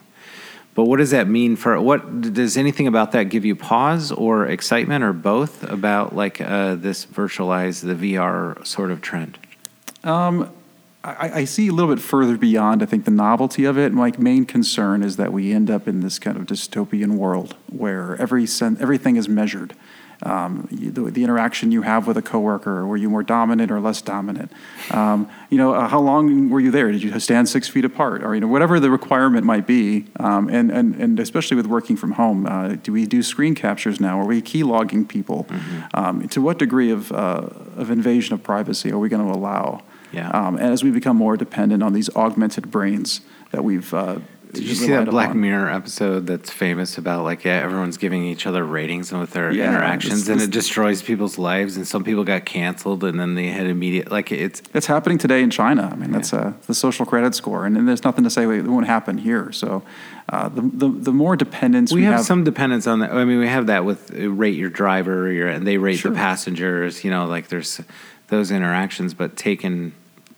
[0.74, 4.46] But what does that mean for what does anything about that give you pause or
[4.46, 9.38] excitement or both about like uh, this virtualized the VR sort of trend?
[10.04, 10.52] Um,
[11.02, 12.82] I, I, see a little bit further beyond.
[12.82, 13.92] I think the novelty of it.
[13.92, 18.16] My main concern is that we end up in this kind of dystopian world where
[18.20, 19.74] every sen- everything is measured
[20.22, 22.86] um, you, the, the, interaction you have with a coworker.
[22.86, 24.52] Were you more dominant or less dominant?
[24.90, 26.92] Um, you know, uh, how long were you there?
[26.92, 30.06] Did you stand six feet apart, or you know, whatever the requirement might be?
[30.18, 34.00] Um, and and and especially with working from home, uh, do we do screen captures
[34.00, 34.20] now?
[34.20, 35.44] Are we key logging people?
[35.44, 35.80] Mm-hmm.
[35.94, 39.82] Um, to what degree of uh, of invasion of privacy are we going to allow?
[40.12, 40.30] Yeah.
[40.30, 43.20] Um, and as we become more dependent on these augmented brains
[43.52, 44.20] that we've uh,
[44.52, 45.40] did you see that Black upon.
[45.40, 49.68] Mirror episode that's famous about like yeah, everyone's giving each other ratings with their yeah,
[49.68, 51.76] interactions, this, this, and it destroys people's lives.
[51.76, 55.42] And some people got canceled, and then they had immediate like it's it's happening today
[55.42, 55.88] in China.
[55.92, 58.64] I mean, that's uh, the social credit score, and, and, there's nothing to say it
[58.64, 59.52] won't happen here.
[59.52, 59.82] So
[60.28, 63.12] uh, the, the the more dependence we, we have, have, some dependence on that.
[63.12, 66.10] I mean, we have that with uh, rate your driver, your, and they rate sure.
[66.10, 67.04] the passengers.
[67.04, 67.80] You know, like there's
[68.28, 69.92] those interactions, but taken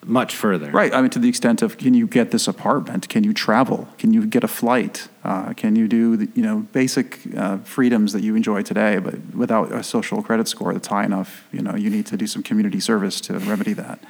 [0.04, 0.70] much further.
[0.70, 0.92] Right.
[0.92, 3.08] I mean, to the extent of can you get this apartment?
[3.08, 3.88] Can you travel?
[3.98, 5.08] Can you get a flight?
[5.24, 9.34] Uh, can you do the, you know basic uh, freedoms that you enjoy today, but
[9.34, 11.46] without a social credit score that's high enough?
[11.52, 14.00] You know, you need to do some community service to remedy that.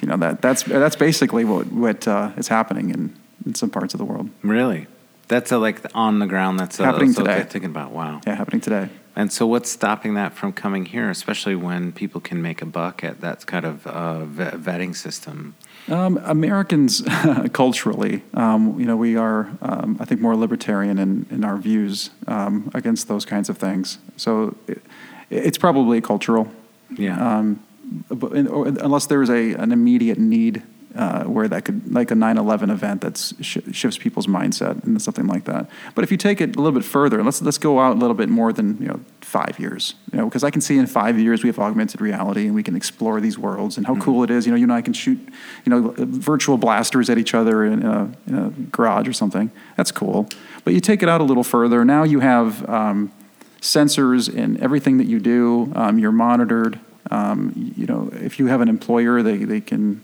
[0.00, 3.94] You know that that's that's basically what what uh, is happening in, in some parts
[3.94, 4.30] of the world.
[4.42, 4.86] Really,
[5.28, 6.60] that's a, like on the ground.
[6.60, 7.42] That's a, happening that's today.
[7.42, 8.20] Thinking about wow.
[8.26, 8.88] Yeah, happening today.
[9.16, 13.04] And so, what's stopping that from coming here, especially when people can make a buck
[13.04, 15.54] at that kind of uh, vetting system?
[15.88, 17.02] Um, Americans,
[17.52, 22.10] culturally, um, you know, we are, um, I think, more libertarian in, in our views
[22.26, 23.98] um, against those kinds of things.
[24.16, 24.82] So, it,
[25.30, 26.50] it's probably cultural.
[26.90, 27.38] Yeah.
[27.38, 27.64] Um,
[28.08, 30.62] but, unless there is a an immediate need
[30.96, 35.00] uh, where that could, like a 9 11 event that sh- shifts people's mindset and
[35.02, 35.68] something like that.
[35.94, 38.14] But if you take it a little bit further, let's, let's go out a little
[38.14, 39.94] bit more than you know, five years.
[40.12, 42.62] You know, because I can see in five years we have augmented reality and we
[42.62, 44.02] can explore these worlds and how mm-hmm.
[44.02, 44.46] cool it is.
[44.46, 45.18] You know, you and I can shoot
[45.64, 49.50] you know, virtual blasters at each other in a, in a garage or something.
[49.76, 50.28] That's cool.
[50.62, 51.84] But you take it out a little further.
[51.84, 53.12] Now you have um,
[53.60, 55.72] sensors in everything that you do.
[55.74, 56.78] Um, you're monitored.
[57.10, 60.02] Um, you know, if you have an employer, they, they can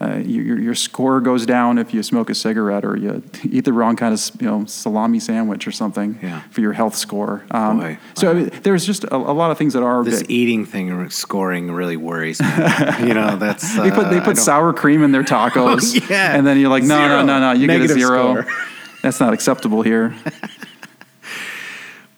[0.00, 3.72] uh, your, your score goes down if you smoke a cigarette or you eat the
[3.72, 6.42] wrong kind of you know salami sandwich or something yeah.
[6.50, 7.44] for your health score.
[7.50, 10.22] Um, Boy, so I mean, there's just a, a, lot of things that are this
[10.28, 12.46] eating thing scoring really worries me.
[13.00, 16.06] you know, that's uh, they put they uh, put sour cream in their tacos, oh,
[16.08, 16.36] yeah.
[16.36, 17.08] and then you're like, no, zero.
[17.08, 18.42] no, no, no, you Negative get a zero.
[18.42, 18.54] Score.
[19.02, 20.14] That's not acceptable here.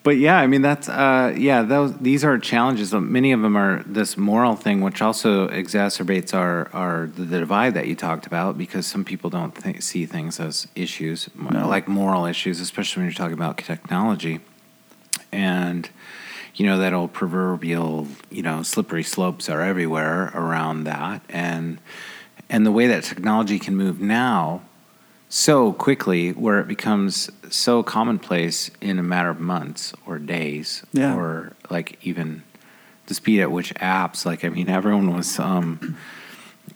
[0.02, 1.62] But yeah, I mean that's uh, yeah.
[1.62, 2.94] Those these are challenges.
[2.94, 7.86] Many of them are this moral thing, which also exacerbates our our the, divide that
[7.86, 11.68] you talked about because some people don't th- see things as issues no.
[11.68, 14.40] like moral issues, especially when you're talking about technology,
[15.32, 15.90] and
[16.54, 21.78] you know that old proverbial you know slippery slopes are everywhere around that, and
[22.48, 24.62] and the way that technology can move now
[25.30, 31.16] so quickly where it becomes so commonplace in a matter of months or days yeah.
[31.16, 32.42] or like even
[33.06, 35.96] the speed at which apps like i mean everyone was um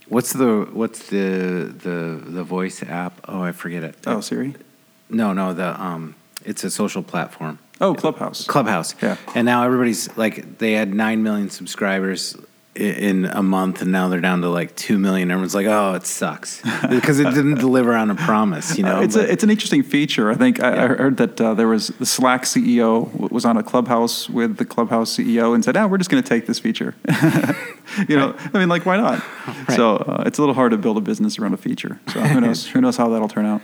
[0.08, 3.20] what's the what's the the the voice app?
[3.26, 3.96] Oh i forget it.
[4.06, 4.54] Oh siri?
[5.08, 7.58] No no the um it's a social platform.
[7.80, 8.46] Oh clubhouse.
[8.46, 8.94] Clubhouse.
[9.02, 9.16] Yeah.
[9.34, 12.36] And now everybody's like they had 9 million subscribers
[12.76, 15.30] in a month and now they're down to like 2 million.
[15.30, 16.62] Everyone's like oh it sucks.
[16.88, 19.82] Because it didn't deliver on a promise you know uh, it's, a, it's an interesting
[19.82, 20.30] feature.
[20.30, 20.84] I think I, yeah.
[20.84, 24.64] I heard that uh, there was the slack ceo was on a clubhouse with the
[24.64, 26.94] clubhouse ceo and said oh we're just going to take this feature.
[28.08, 28.54] You know right.
[28.54, 29.22] i mean like why not?
[29.46, 29.76] Right.
[29.76, 32.00] so uh, it's a little hard to build a business around a feature.
[32.12, 33.60] So who knows who knows how that'll turn out.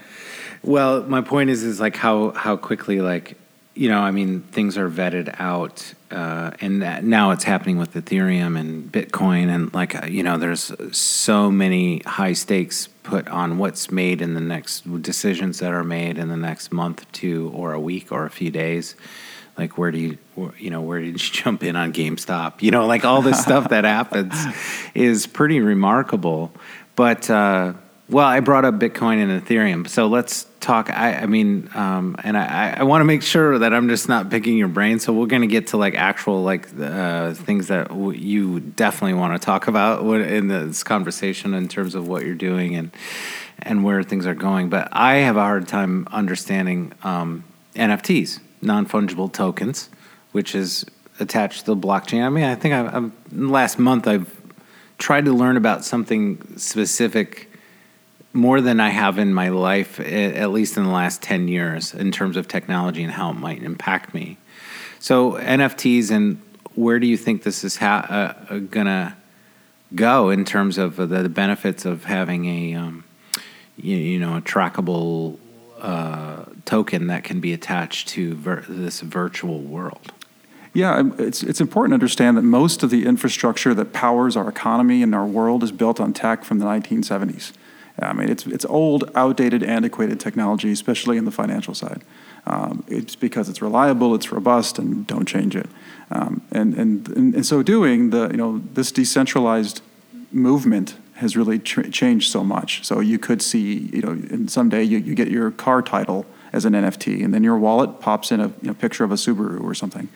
[0.62, 3.36] Well my point is is like how how quickly like
[3.74, 7.94] you know, I mean, things are vetted out, uh, and that, now it's happening with
[7.94, 13.58] Ethereum and Bitcoin, and like uh, you know, there's so many high stakes put on
[13.58, 17.72] what's made in the next decisions that are made in the next month, two, or
[17.72, 18.96] a week, or a few days.
[19.56, 20.18] Like, where do you,
[20.58, 22.62] you know, where did you jump in on GameStop?
[22.62, 24.34] You know, like all this stuff that happens
[24.94, 26.52] is pretty remarkable.
[26.96, 27.74] But uh,
[28.10, 30.90] well, I brought up Bitcoin and Ethereum, so let's talk.
[30.90, 34.30] I, I mean, um, and I, I want to make sure that I'm just not
[34.30, 34.98] picking your brain.
[34.98, 39.14] So we're going to get to like actual like uh, things that w- you definitely
[39.14, 42.90] want to talk about in this conversation in terms of what you're doing and
[43.60, 44.70] and where things are going.
[44.70, 47.44] But I have a hard time understanding um,
[47.76, 49.88] NFTs, non fungible tokens,
[50.32, 50.84] which is
[51.20, 52.24] attached to the blockchain.
[52.24, 54.40] I mean, I think I, I'm, last month I've
[54.98, 57.49] tried to learn about something specific
[58.32, 62.12] more than I have in my life, at least in the last 10 years, in
[62.12, 64.38] terms of technology and how it might impact me.
[65.00, 66.40] So, NFTs, and
[66.74, 68.06] where do you think this is ha-
[68.48, 69.14] uh, going to
[69.94, 73.04] go in terms of the, the benefits of having a, um,
[73.76, 75.38] you, you know, a trackable
[75.80, 78.34] uh, token that can be attached to
[78.68, 80.12] this virtual world?
[80.72, 85.02] Yeah, it's, it's important to understand that most of the infrastructure that powers our economy
[85.02, 87.52] and our world is built on tech from the 1970s.
[88.02, 92.02] I mean, it's, it's old, outdated, antiquated technology, especially in the financial side.
[92.46, 95.68] Um, it's because it's reliable, it's robust, and don't change it.
[96.10, 99.82] Um, and, and, and in so doing, the, you know, this decentralized
[100.32, 102.84] movement has really changed so much.
[102.84, 106.64] So you could see, you know, and someday you, you get your car title as
[106.64, 109.62] an NFT, and then your wallet pops in a you know, picture of a Subaru
[109.62, 110.08] or something.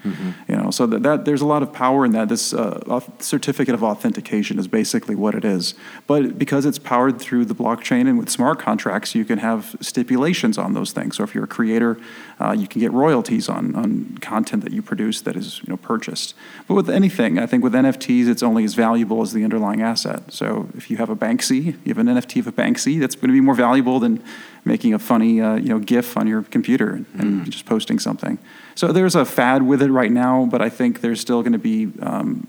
[0.49, 2.29] You know, so that, that there's a lot of power in that.
[2.29, 5.75] This uh, certificate of authentication is basically what it is.
[6.07, 10.59] But because it's powered through the blockchain and with smart contracts, you can have stipulations
[10.59, 11.17] on those things.
[11.17, 11.99] So if you're a creator,
[12.41, 15.77] uh, you can get royalties on, on content that you produce that is you know
[15.77, 16.35] purchased.
[16.67, 20.33] But with anything, I think with NFTs, it's only as valuable as the underlying asset.
[20.33, 23.29] So if you have a Banksy, you have an NFT of a Banksy, that's going
[23.29, 24.23] to be more valuable than
[24.65, 28.39] making a funny uh, you know GIF on your computer and just posting something.
[28.75, 31.59] So there's a fad with it right now, but I think there's still going to
[31.59, 31.91] be.
[32.01, 32.49] Um,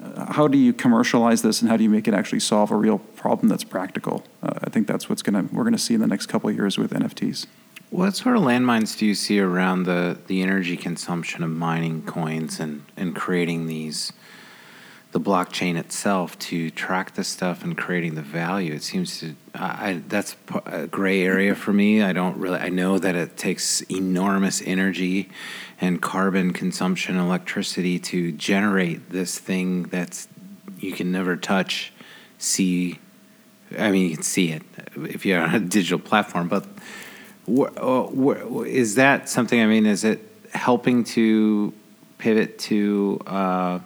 [0.00, 2.76] uh, how do you commercialize this, and how do you make it actually solve a
[2.76, 4.24] real problem that's practical?
[4.42, 6.48] Uh, I think that's what's going to we're going to see in the next couple
[6.48, 7.46] of years with NFTs.
[7.90, 12.60] What sort of landmines do you see around the, the energy consumption of mining coins
[12.60, 14.12] and, and creating these,
[15.10, 18.74] the blockchain itself to track the stuff and creating the value?
[18.74, 20.36] It seems to, I, that's
[20.66, 22.02] a gray area for me.
[22.02, 25.30] I don't really, I know that it takes enormous energy
[25.80, 30.28] and carbon consumption, electricity to generate this thing that's,
[30.78, 31.92] you can never touch,
[32.36, 32.98] see,
[33.78, 34.62] I mean, you can see it
[34.96, 36.66] if you're on a digital platform, but
[37.48, 38.08] uh,
[38.66, 39.60] is that something?
[39.60, 40.20] I mean, is it
[40.52, 41.72] helping to
[42.18, 43.78] pivot to uh,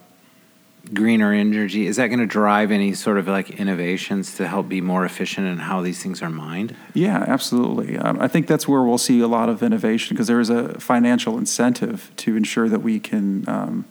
[0.92, 1.86] greener energy?
[1.86, 5.46] Is that going to drive any sort of like innovations to help be more efficient
[5.46, 6.76] in how these things are mined?
[6.94, 7.96] Yeah, absolutely.
[7.96, 10.78] Um, I think that's where we'll see a lot of innovation because there is a
[10.80, 13.84] financial incentive to ensure that we can um,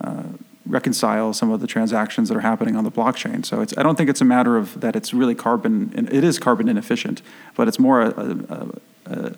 [0.00, 0.22] uh,
[0.66, 3.44] reconcile some of the transactions that are happening on the blockchain.
[3.44, 6.38] So it's, I don't think it's a matter of that it's really carbon, it is
[6.38, 7.22] carbon inefficient,
[7.56, 8.68] but it's more a, a, a,
[9.06, 9.34] a,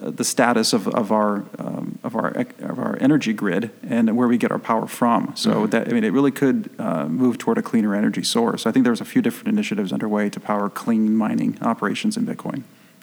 [0.00, 2.28] the status of, of our um, of our
[2.60, 5.32] of our energy grid and where we get our power from.
[5.36, 8.66] So that I mean, it really could uh, move toward a cleaner energy source.
[8.66, 12.62] I think there's a few different initiatives underway to power clean mining operations in Bitcoin.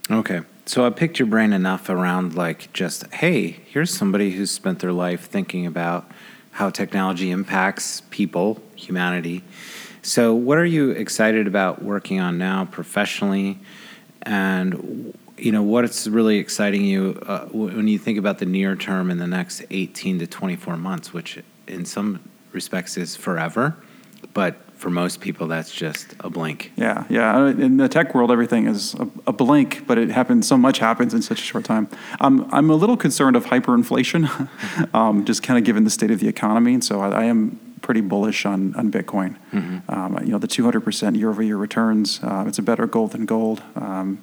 [0.09, 0.41] Okay.
[0.65, 4.91] So I picked your brain enough around like just, hey, here's somebody who's spent their
[4.91, 6.09] life thinking about
[6.51, 9.43] how technology impacts people, humanity.
[10.01, 13.59] So what are you excited about working on now professionally?
[14.23, 19.11] And you know what's really exciting you uh, when you think about the near term
[19.11, 22.19] in the next 18 to 24 months, which in some
[22.51, 23.75] respects is forever,
[24.33, 26.71] but for most people that's just a blink.
[26.75, 27.47] Yeah, yeah.
[27.47, 30.47] In the tech world, everything is a, a blink, but it happens.
[30.47, 31.89] So much happens in such a short time.
[32.19, 36.19] Um, I'm a little concerned of hyperinflation, um, just kind of given the state of
[36.19, 36.73] the economy.
[36.73, 39.35] And so I, I am pretty bullish on on Bitcoin.
[39.89, 42.19] Um, you know, the 200% year-over-year returns.
[42.23, 43.63] Uh, it's a better gold than gold.
[43.75, 44.19] Um,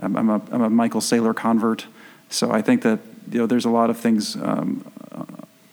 [0.00, 1.86] I'm, I'm a I'm a Michael Saylor convert,
[2.30, 5.24] so I think that you know there's a lot of things um, uh,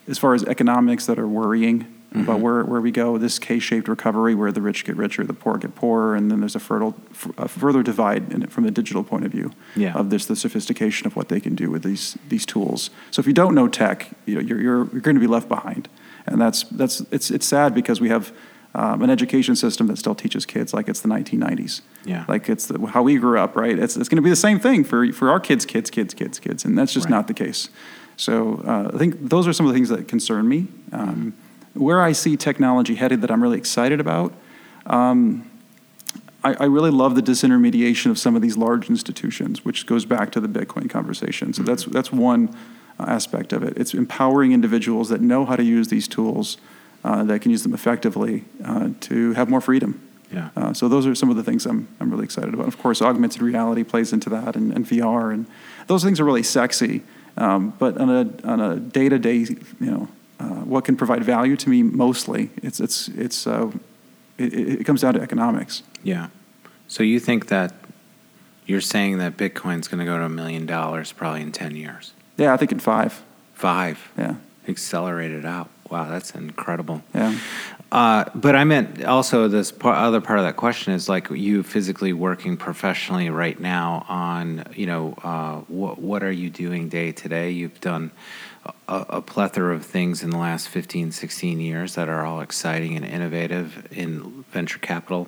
[0.08, 3.18] as far as economics that are worrying about where, where we go.
[3.18, 6.56] This K-shaped recovery, where the rich get richer, the poor get poorer, and then there's
[6.56, 6.96] a, fertile,
[7.38, 9.94] a further divide in it from the digital point of view Yeah.
[9.96, 12.90] of this the sophistication of what they can do with these these tools.
[13.12, 15.50] So if you don't know tech, you know, you're, you're, you're going to be left
[15.50, 15.90] behind,
[16.26, 18.32] and that's that's it's it's sad because we have.
[18.78, 21.80] Um, an education system that still teaches kids like it's the 1990s.
[22.04, 22.26] Yeah.
[22.28, 23.80] Like it's the, how we grew up, right?
[23.80, 26.40] It's, it's going to be the same thing for, for our kids, kids, kids, kids,
[26.40, 26.66] kids.
[26.66, 27.12] And that's just Right.
[27.12, 27.70] not the case.
[28.18, 30.68] So uh, I think those are some of the things that concern me.
[30.92, 31.34] Um,
[31.74, 34.34] where I see technology headed that I'm really excited about,
[34.88, 35.50] um,
[36.44, 40.32] I, I really love the disintermediation of some of these large institutions, which goes back
[40.34, 41.54] to the Bitcoin conversation.
[41.54, 42.56] So that's, that's one
[43.00, 43.78] uh, aspect of it.
[43.78, 46.58] It's empowering individuals that know how to use these tools,
[47.06, 50.02] uh, that can use them effectively uh, to have more freedom.
[50.32, 50.50] Yeah.
[50.58, 52.68] Uh, so those are some of the things I'm, I'm really excited about.
[52.68, 55.46] Of course, augmented reality plays into that, and, and VR, and
[55.86, 57.04] those things are really sexy.
[57.38, 60.08] Um, but on a on a day to day, you know,
[60.40, 63.70] uh, what can provide value to me mostly, it's it's it's uh,
[64.40, 65.84] it, it comes down to economics.
[66.04, 66.30] Yeah.
[66.88, 67.74] So you think that
[68.66, 72.14] you're saying that Bitcoin's going to go to a million dollars probably in 10 years?
[72.38, 73.24] Yeah, I think in five.
[73.54, 74.12] Five.
[74.18, 74.36] Yeah,
[74.68, 75.70] Accelerated out.
[75.90, 77.04] Wow, that's incredible.
[77.14, 77.38] yeah.
[77.92, 81.64] Uh, but I meant also this par- other part of that question is like you
[81.64, 87.12] physically working professionally right now on you know uh, what what are you doing day
[87.12, 87.52] to day?
[87.52, 88.12] You've done
[88.88, 92.96] a, a plethora of things in the last 15, 16 years that are all exciting
[92.96, 95.28] and innovative in venture capital,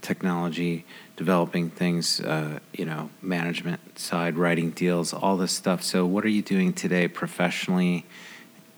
[0.00, 0.84] technology,
[1.16, 5.82] developing things, uh, you know, management side, writing deals, all this stuff.
[5.82, 8.06] So, what are you doing today professionally,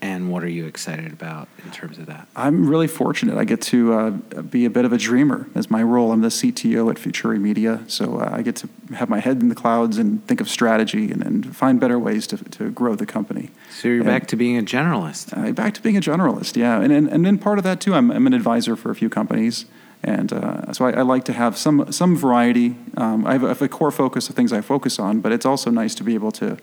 [0.02, 2.26] and what are you excited about in terms of that?
[2.34, 3.36] I'm really fortunate.
[3.36, 4.10] I get to uh,
[4.42, 6.12] be a bit of a dreamer as my role.
[6.12, 9.48] I'm the CTO at Futuri Media, so uh, I get to have my head in
[9.48, 13.06] the clouds and think of strategy and, and find better ways to, to grow the
[13.06, 13.50] company.
[13.70, 15.36] So you're And- back to being a generalist.
[15.36, 16.80] Uh, back to being a generalist, yeah.
[16.80, 19.10] And, and, and then part of that, too, I'm, I'm an advisor for a few
[19.10, 19.66] companies.
[20.02, 22.74] And uh, so I, I like to have some, some variety.
[22.96, 25.30] Um, I, have a, I have a core focus of things I focus on, but
[25.30, 26.56] it's also nice to be able to,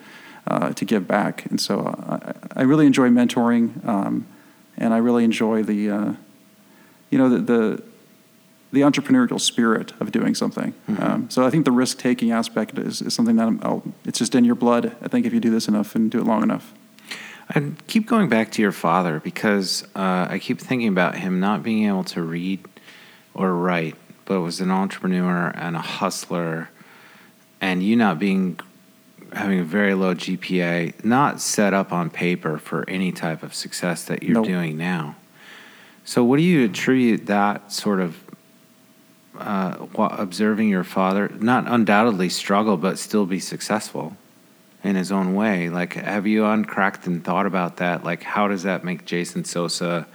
[0.48, 1.46] uh, to give back.
[1.46, 4.26] And so uh, I, I really enjoy mentoring, um,
[4.78, 6.14] and I really enjoy the, uh,
[7.10, 7.84] you know, the, the,
[8.72, 10.74] the entrepreneurial spirit of doing something.
[11.00, 14.20] Um, so I think the risk taking aspect is, is something that I'm, I'll, it's
[14.20, 14.96] just in your blood.
[15.02, 16.74] I think if you do this enough and do it long enough.
[17.50, 21.64] I keep going back to your father because uh, I keep thinking about him not
[21.64, 22.60] being able to read
[23.34, 23.96] or write,
[24.26, 26.70] but was an entrepreneur and a hustler,
[27.62, 28.60] and you not being
[29.34, 34.04] having a very low GPA, not set up on paper for any type of success
[34.06, 34.46] that you're Nope.
[34.46, 35.16] doing now.
[36.06, 38.24] So, what do you attribute that sort of
[39.38, 44.16] uh, observing your father, not undoubtedly struggle, but still be successful
[44.84, 45.70] in his own way?
[45.70, 48.04] Like, have you uncracked and thought about that?
[48.04, 50.08] Like, how does that make Jason Sosa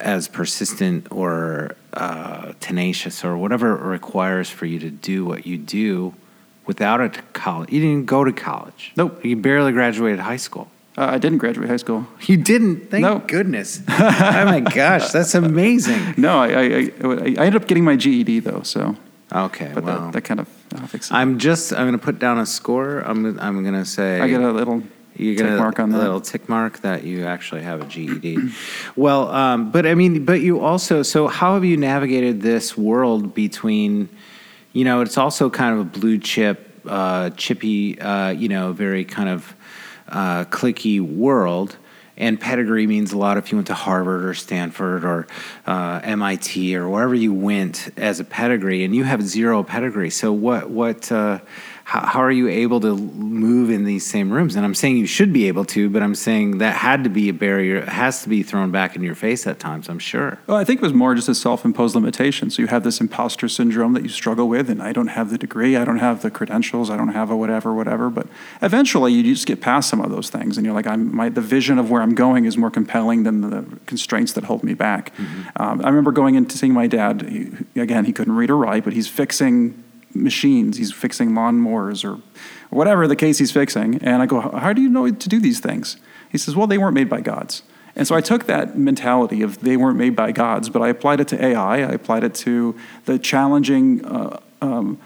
[0.00, 5.56] as persistent or uh, tenacious or whatever it requires for you to do what you
[5.58, 6.14] do
[6.68, 7.72] without a college?
[7.72, 8.92] You didn't go to college.
[8.96, 9.24] Nope.
[9.24, 10.68] You barely graduated high school.
[10.96, 12.06] Uh, I didn't graduate high school.
[12.26, 12.90] You didn't?
[12.90, 13.18] Thank No.
[13.20, 13.80] goodness.
[13.88, 16.14] oh my gosh, that's amazing.
[16.16, 18.96] No, I, I, I, I ended up getting my GED though, so
[19.32, 20.00] Okay, but well.
[20.06, 21.14] that, that kind of uh, fixes it.
[21.14, 21.72] I'm just.
[21.72, 23.00] I'm going to put down a score.
[23.00, 23.22] I'm.
[23.22, 24.20] gonna- I'm going to say.
[24.20, 24.82] I get a little
[25.16, 25.98] you tick get a, mark on a that.
[26.02, 28.38] little tick mark that you actually have a GED.
[28.96, 31.02] well, um, but I mean, but you also.
[31.02, 34.08] So how have you navigated this world between?
[34.72, 38.00] You know, it's also kind of a blue chip, uh, chippy.
[38.00, 39.54] Uh, you know, very kind of
[40.08, 41.76] uh, cliquey world.
[42.16, 45.28] And pedigree means a lot if you went to Harvard or Stanford or
[45.68, 50.10] uh, MIT or wherever you went as a pedigree, and you have zero pedigree.
[50.10, 51.38] So what what uh,
[51.88, 54.56] how, how are you able to move in these same rooms?
[54.56, 57.30] And I'm saying you should be able to, but I'm saying that had to be
[57.30, 57.76] a barrier.
[57.76, 59.88] It has to be thrown back in your face at times.
[59.88, 60.38] I'm sure.
[60.46, 62.50] Well, I think it was more just a self-imposed limitation.
[62.50, 65.38] So you have this imposter syndrome that you struggle with, and I don't have the
[65.38, 68.10] degree, I don't have the credentials, I don't have a whatever, whatever.
[68.10, 68.26] But
[68.60, 71.40] eventually, you just get past some of those things, and you're like, I'm my the
[71.40, 75.14] vision of where I'm going is more compelling than the constraints that hold me back.
[75.56, 77.22] Um, I remember going into seeing my dad.
[77.22, 79.84] He, again, he couldn't read or write, but he's fixing
[80.14, 80.76] machines.
[80.76, 82.20] He's fixing lawnmowers or
[82.70, 83.96] whatever the case he's fixing.
[83.96, 85.96] And I go, How do you know to do these things?
[86.30, 87.62] He says, Well, they weren't made by gods.
[87.96, 91.20] And so I took that mentality of they weren't made by gods, but I applied
[91.20, 91.78] it to AI.
[91.78, 94.98] I applied it to the challenging uh, um,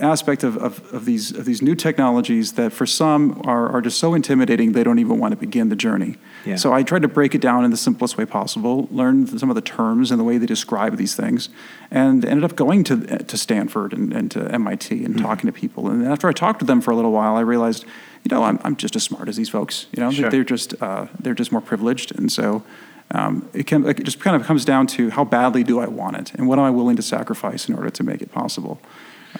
[0.00, 3.98] aspect of, of, of, these, of these new technologies that for some are, are just
[3.98, 6.16] so intimidating they don't even want to begin the journey.
[6.44, 6.56] Yeah.
[6.56, 9.54] So I tried to break it down in the simplest way possible, learn some of
[9.54, 11.48] the terms and the way they describe these things,
[11.90, 15.88] and ended up going to, to Stanford and, and to MIT and talking to people.
[15.88, 17.84] And after I talked to them for a little while, I realized,
[18.24, 19.86] you know, I'm, I'm just as smart as these folks.
[19.96, 20.30] You know, Sure.
[20.30, 22.62] they're just uh, they're just more privileged, and so
[23.10, 26.16] um, it can it just kind of comes down to how badly do I want
[26.16, 28.80] it, and what am I willing to sacrifice in order to make it possible.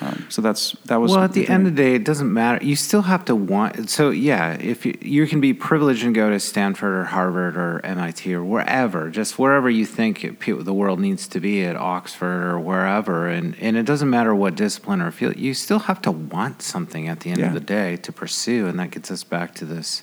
[0.01, 2.65] Um, so that's that was Well, at the end of the day, it doesn't matter.
[2.65, 3.89] You still have to want.
[3.91, 7.81] So yeah, if you, you can be privileged and go to Stanford or Harvard or
[7.85, 12.43] MIT or wherever, just wherever you think it, the world needs to be at Oxford
[12.45, 15.37] or wherever, and and it doesn't matter what discipline or field.
[15.37, 17.47] You still have to want something at the end Yeah.
[17.49, 20.03] of the day to pursue, and that gets us back to this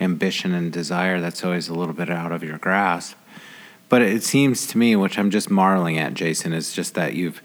[0.00, 3.16] ambition and desire that's always a little bit out of your grasp.
[3.88, 7.42] But it seems to me, which I'm just marveling at, Jason, is just that you've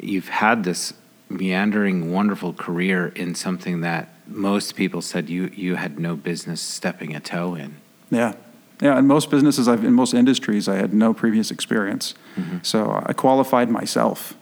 [0.00, 0.94] you've had this
[1.28, 7.14] meandering, wonderful career in something that most people said you you had no business stepping
[7.14, 7.76] a toe in.
[8.10, 8.34] Yeah.
[8.80, 12.14] Yeah, in most businesses, I've, in most industries, I had no previous experience.
[12.62, 14.34] So I qualified myself.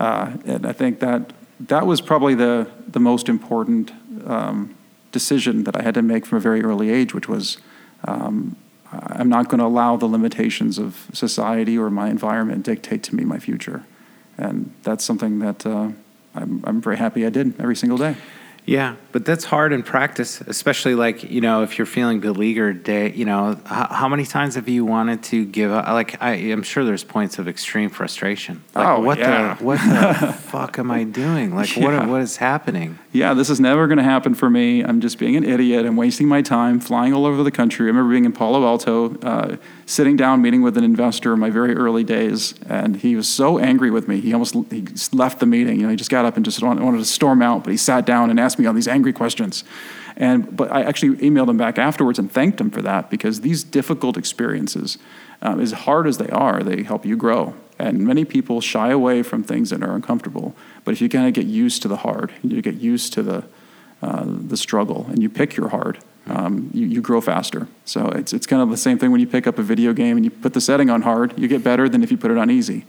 [0.00, 3.92] Uh, and I think that that was probably the, the most important
[4.24, 4.74] um,
[5.12, 7.58] decision that I had to make from a very early age, which was
[8.04, 8.56] um,
[8.90, 13.24] I'm not going to allow the limitations of society or my environment dictate to me
[13.24, 13.84] my future.
[14.38, 15.90] And that's something that uh,
[16.34, 18.16] I'm, I'm very happy I did every single day.
[18.64, 22.84] Yeah, but that's hard in practice, especially like you know if you're feeling beleaguered.
[22.84, 25.88] Day, you know, how, how many times have you wanted to give up?
[25.88, 28.62] Like I, am sure there's points of extreme frustration.
[28.74, 29.54] Like, Oh, what yeah.
[29.54, 31.54] the what the fuck am I doing?
[31.56, 31.98] Like Yeah.
[32.00, 32.98] what what is happening?
[33.10, 34.80] yeah, this is never going to happen for me.
[34.82, 35.84] I'm just being an idiot.
[35.84, 37.86] I'm wasting my time flying all over the country.
[37.86, 39.56] I remember being in Palo Alto, uh,
[39.86, 43.58] sitting down, meeting with an investor in my very early days, and he was so
[43.58, 44.20] angry with me.
[44.20, 45.76] He almost he just left the meeting.
[45.78, 47.76] You know, he just got up and just wanted wanted to storm out, but he
[47.76, 49.64] sat down and asked me all these angry questions.
[50.16, 53.64] And but I actually emailed him back afterwards and thanked him for that because these
[53.64, 54.98] difficult experiences,
[55.40, 57.54] um, as hard as they are, they help you grow.
[57.78, 60.54] And many people shy away from things that are uncomfortable.
[60.84, 63.44] But if you kind of get used to the hard, you get used to the
[64.02, 67.68] uh, the struggle, and you pick your hard, um, you, you grow faster.
[67.84, 70.16] So it's it's kind of the same thing when you pick up a video game
[70.16, 72.36] and you put the setting on hard, you get better than if you put it
[72.38, 72.84] on easy.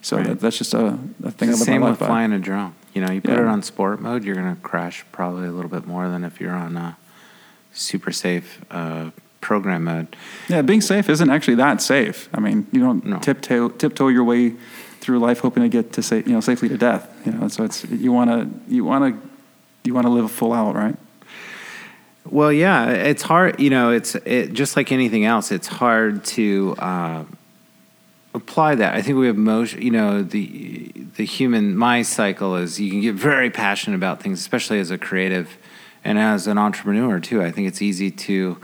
[0.00, 0.26] So Right.
[0.26, 2.06] that, that's just a, a thing It's the same with by.
[2.06, 2.72] flying a drone.
[2.98, 3.42] You know, you put Yeah.
[3.42, 6.50] it on sport mode, you're gonna crash probably a little bit more than if you're
[6.56, 6.96] on a
[7.72, 10.16] super safe uh, program mode.
[10.48, 12.28] Yeah, being safe isn't actually that safe.
[12.34, 13.18] I mean, you don't No.
[13.20, 14.54] tiptoe tiptoe your way
[15.00, 17.06] through life hoping to get to sa- you know safely to death.
[17.24, 19.28] You know, so it's you want to you want to
[19.84, 20.96] you want to live a full out, right?
[22.28, 23.60] Well, yeah, it's hard.
[23.60, 25.52] You know, it's it, just like anything else.
[25.52, 27.22] It's hard to uh,
[28.34, 28.94] apply that.
[28.94, 29.74] I think we have most.
[29.76, 34.40] You know, the the human my cycle is you can get very passionate about things,
[34.40, 35.56] especially as a creative
[36.04, 37.42] and as an entrepreneur too.
[37.42, 38.58] I think it's easy to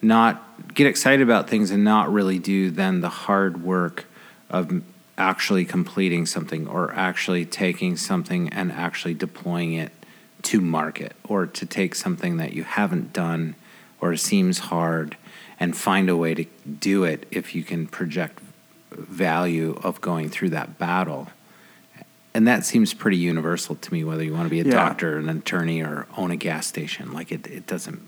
[0.00, 4.06] not get excited about things and not really do then the hard work
[4.50, 4.82] of
[5.16, 9.92] actually completing something or actually taking something and actually deploying it
[10.42, 13.54] to market or to take something that you haven't done
[14.00, 15.16] or seems hard
[15.60, 16.44] and find a way to
[16.80, 18.41] do it if you can project
[18.96, 21.28] value of going through that battle.
[22.34, 24.70] And that seems pretty universal to me, whether you want to be a Yeah.
[24.70, 27.12] doctor, an attorney, or own a gas station.
[27.12, 28.00] Like it, it doesn't.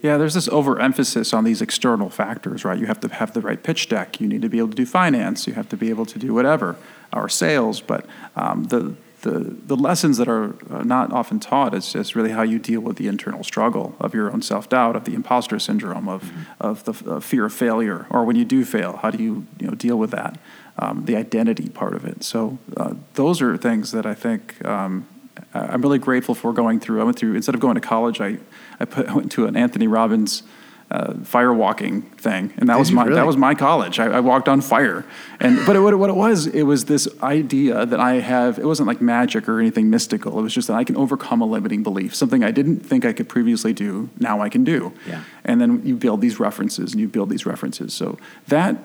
[0.00, 2.78] Yeah, there's this overemphasis on these external factors, right?
[2.78, 4.20] You have to have the right pitch deck.
[4.20, 5.48] You need to be able to do finance.
[5.48, 6.76] You have to be able to do whatever,
[7.12, 7.80] or sales.
[7.80, 8.06] But
[8.36, 12.42] um, the, the, the lessons that are uh, not often taught is just really how
[12.42, 16.08] you deal with the internal struggle of your own self doubt, of the imposter syndrome,
[16.08, 19.46] of, of the uh, fear of failure, or when you do fail, how do you,
[19.58, 20.38] you know, deal with that?
[20.78, 22.22] Um, the identity part of it.
[22.22, 25.08] So uh, those are things that I think um,
[25.52, 27.00] I'm really grateful for going through.
[27.00, 28.38] I went through instead of going to college, I
[28.80, 30.42] I, put, I went to an Anthony Robbins
[30.90, 33.16] uh, fire walking thing, and that Did was my really?
[33.16, 33.98] that was my college.
[33.98, 35.04] I, I walked on fire,
[35.38, 38.58] and but it, what, it, what it was, it was this idea that I have.
[38.58, 40.38] It wasn't like magic or anything mystical.
[40.38, 43.12] It was just that I can overcome a limiting belief, something I didn't think I
[43.12, 44.08] could previously do.
[44.18, 44.94] Now I can do.
[45.06, 45.24] Yeah.
[45.44, 47.92] And then you build these references, and you build these references.
[47.92, 48.16] So
[48.46, 48.76] that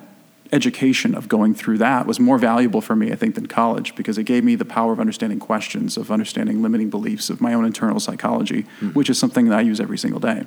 [0.51, 4.17] education of going through that was more valuable for me, I think, than college because
[4.17, 7.65] it gave me the power of understanding questions, of understanding limiting beliefs, of my own
[7.65, 8.61] internal psychology,
[8.93, 10.45] which is something that I use every single day.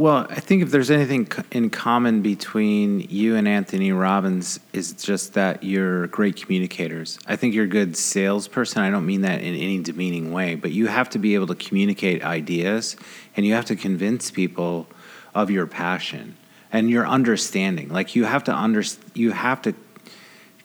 [0.00, 5.34] Well, I think if there's anything in common between you and Anthony Robbins, is just
[5.34, 7.18] that you're great communicators.
[7.26, 8.80] I think you're a good salesperson.
[8.80, 11.54] I don't mean that in any demeaning way, but you have to be able to
[11.54, 12.96] communicate ideas
[13.36, 14.86] and you have to convince people
[15.34, 16.34] of your passion
[16.72, 17.90] and your understanding.
[17.90, 18.82] Like you have to under,
[19.12, 19.74] you have to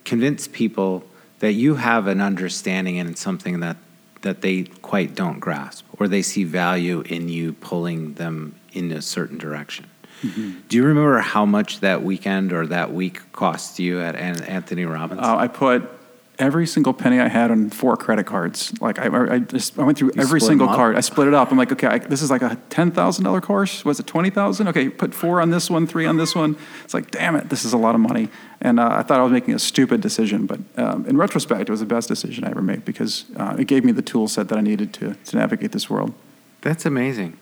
[0.05, 1.03] convince people
[1.39, 3.75] that you have an understanding and something that
[4.21, 9.01] that they quite don't grasp or they see value in you pulling them in a
[9.01, 9.89] certain direction.
[10.21, 14.85] Do you remember how much that weekend or that week cost you at An- Anthony
[14.85, 15.21] Robbins?
[15.21, 15.89] Uh, I put
[16.39, 18.73] every single penny I had on four credit cards.
[18.81, 20.95] Like I, I just I went through You every single card.
[20.95, 21.51] I split it up.
[21.51, 23.85] I'm like, okay, I, this is like a ten thousand dollar course.
[23.85, 24.67] Was it twenty thousand?
[24.69, 26.57] Okay, put four on this one, three on this one.
[26.83, 28.29] It's like, damn it, this is a lot of money.
[28.61, 31.69] And uh, I thought I was making a stupid decision, but um, in retrospect, it
[31.69, 34.47] was the best decision I ever made because uh, it gave me the tool set
[34.49, 36.13] that I needed to to navigate this world.
[36.61, 37.37] That's amazing.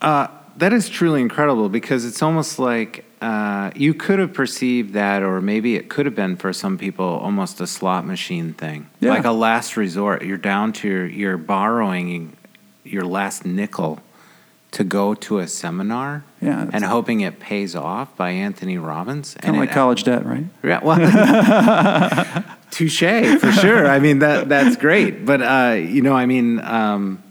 [0.00, 5.22] Uh, that is truly incredible because it's almost like uh, you could have perceived that,
[5.22, 9.10] or maybe it could have been for some people almost a slot machine thing, Yeah.
[9.10, 10.22] like a last resort.
[10.24, 12.36] You're down to your, you're borrowing
[12.84, 14.00] your last nickel
[14.72, 19.34] to go to a seminar, Yeah, and hoping it pays off by Anthony Robbins.
[19.34, 20.44] Kind of And like it- college debt, right?
[20.62, 20.98] Yeah, well,
[22.70, 22.98] touche
[23.40, 23.86] for sure.
[23.86, 27.22] I mean that that's great, but uh, you know, I mean, um,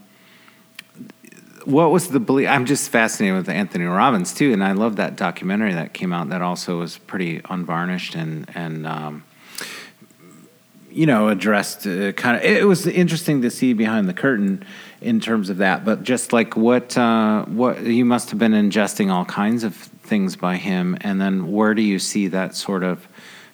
[1.65, 2.49] what was the belief?
[2.49, 6.29] I'm just fascinated with Anthony Robbins too, and I love that documentary that came out.
[6.29, 9.23] That also was pretty unvarnished and and um,
[10.91, 12.43] you know addressed uh, kind of.
[12.43, 14.65] It was interesting to see behind the curtain
[15.01, 19.11] in terms of that, but just like what uh, what you must have been ingesting
[19.11, 23.07] all kinds of things by him, and then where do you see that sort of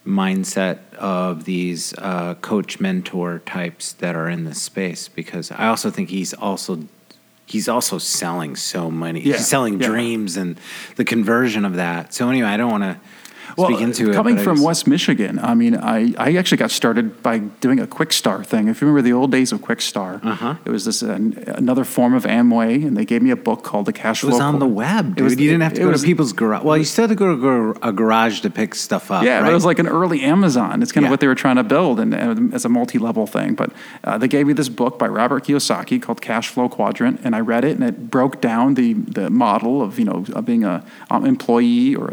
[0.06, 5.08] mindset of these uh, coach mentor types that are in this space?
[5.08, 6.80] Because I also think he's also
[7.50, 9.22] he's also selling so many.
[9.22, 9.88] Yeah, He's selling yeah.
[9.88, 10.60] dreams and
[10.96, 12.14] the conversion of that.
[12.14, 13.00] So anyway, I don't want to
[13.58, 16.72] speak into coming but I from just- West Michigan, I mean, I, I actually got
[16.72, 18.68] started by doing a Quixtar thing.
[18.68, 20.56] If you remember the old days of Quixtar, Uh-huh.
[20.66, 21.14] it was this uh,
[21.48, 24.30] another form of Amway, and they gave me a book called The Cash Flow.
[24.30, 25.24] It was on the web, dude.
[25.24, 26.64] was- you didn't have to go was- to people's garage.
[26.64, 29.24] Well, you still had to go to a garage to pick stuff up.
[29.24, 29.44] Yeah, right?
[29.44, 30.82] but it was like an early Amazon.
[30.82, 31.08] It's kind Yeah.
[31.10, 33.56] of what they were trying to build, and, and as a multi-level thing.
[33.56, 33.72] But
[34.04, 37.40] uh, they gave me this book by Robert Kiyosaki called Cash Flow Quadrant, and I
[37.40, 40.84] read it, and it broke down the the model of you know of being a
[41.10, 42.08] um, employee or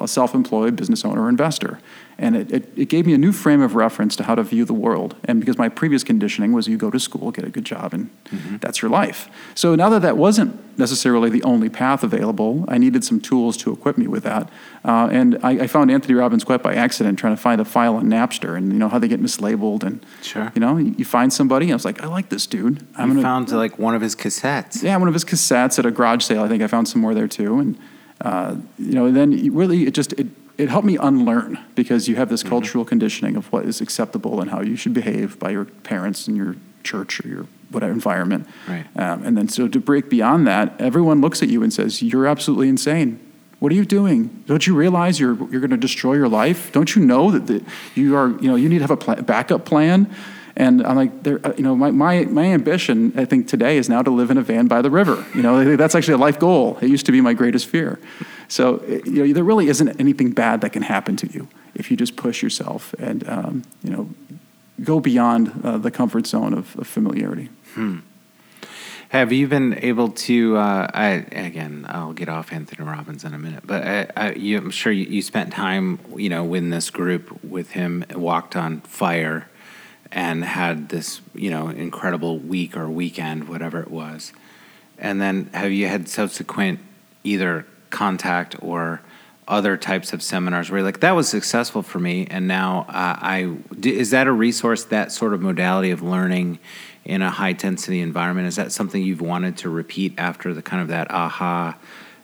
[0.00, 1.78] a self-employed business owner or investor.
[2.16, 4.64] And it, it, it gave me a new frame of reference to how to view
[4.64, 5.16] the world.
[5.24, 8.08] And because my previous conditioning was you go to school, get a good job, and
[8.60, 9.28] that's your life.
[9.56, 13.72] So now that that wasn't necessarily the only path available, I needed some tools to
[13.72, 14.48] equip me with that.
[14.84, 17.96] Uh, and I, I found Anthony Robbins quite by accident trying to find a file
[17.96, 19.82] on Napster and you know how they get mislabeled.
[19.82, 20.52] And, Sure.
[20.54, 22.86] you know, you, you find somebody, I was like, I like this dude.
[22.96, 24.84] I'm you gonna, found like one of his cassettes.
[24.84, 26.44] yeah, one of his cassettes at a garage sale.
[26.44, 27.76] I think I found some more there too, and
[28.20, 32.28] uh, you know, then really it just it, it helped me unlearn because you have
[32.28, 36.28] this cultural conditioning of what is acceptable and how you should behave by your parents
[36.28, 38.46] and your church or your whatever environment.
[38.68, 38.86] Right.
[38.96, 42.26] Um, and then so to break beyond that, everyone looks at you and says, "You're
[42.26, 43.18] absolutely insane."
[43.58, 44.44] What are you doing?
[44.46, 46.70] Don't you realize you're you're going to destroy your life?
[46.72, 49.22] Don't you know that the, you are you know you need to have a pla-
[49.22, 50.14] backup plan?
[50.56, 53.88] And I'm like, there, uh, you know, my, my, my ambition, I think today is
[53.88, 55.24] now to live in a van by the river.
[55.34, 56.78] You know, that's actually a life goal.
[56.80, 57.98] It used to be my greatest fear.
[58.48, 61.96] So, you know, there really isn't anything bad that can happen to you if you
[61.96, 64.08] just push yourself and, um, you know,
[64.82, 67.48] go beyond uh, the comfort zone of, of familiarity.
[69.14, 70.56] Have you been able to?
[70.56, 74.58] Uh, I again, I'll get off Anthony Robbins in a minute, but I, I, you,
[74.58, 78.80] I'm sure you, you spent time, you know, in this group with him, walked on
[78.80, 79.48] fire,
[80.14, 84.32] and had this, you know, incredible week or weekend, whatever it was.
[84.96, 86.78] And then, have you had subsequent
[87.24, 89.02] either contact or
[89.46, 93.18] other types of seminars where you're like that was successful for me, and now uh,
[93.20, 96.60] I is that a resource that sort of modality of learning
[97.04, 98.46] in a high intensity environment?
[98.46, 101.76] Is that something you've wanted to repeat after the kind of that aha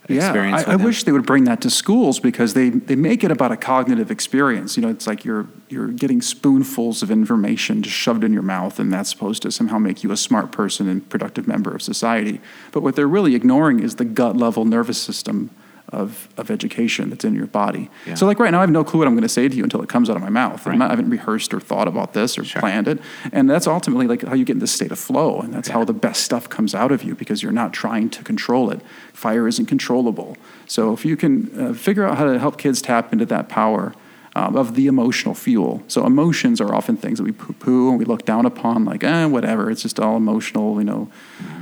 [0.05, 0.63] experience?
[0.63, 3.31] Yeah, I, I wish they would bring that to schools because they, they make it
[3.31, 4.77] about a cognitive experience.
[4.77, 8.79] You know, it's like you're you're getting spoonfuls of information just shoved in your mouth,
[8.81, 12.41] and that's supposed to somehow make you a smart person and productive member of society.
[12.73, 15.51] But what they're really ignoring is the gut level nervous system
[15.93, 17.91] of, of education that's in your body.
[18.07, 18.15] Yeah.
[18.15, 19.65] So, like right now, I have no clue what I'm going to say to you
[19.65, 20.65] until it comes out of my mouth.
[20.67, 20.79] I'm Right.
[20.79, 22.61] not, I haven't rehearsed or thought about this or Sure.
[22.61, 23.01] planned it,
[23.33, 25.85] and that's ultimately like how you get in this state of flow, and that's how
[25.85, 28.81] the best stuff comes out of you because you're not trying to control it.
[29.13, 30.37] Fire isn't controllable.
[30.67, 33.93] So if you can uh, figure out how to help kids tap into that power
[34.37, 35.83] um, of the emotional fuel.
[35.89, 39.25] So emotions are often things that we poo-poo and we look down upon, like, eh,
[39.25, 39.71] whatever.
[39.71, 41.11] It's just all emotional, you know,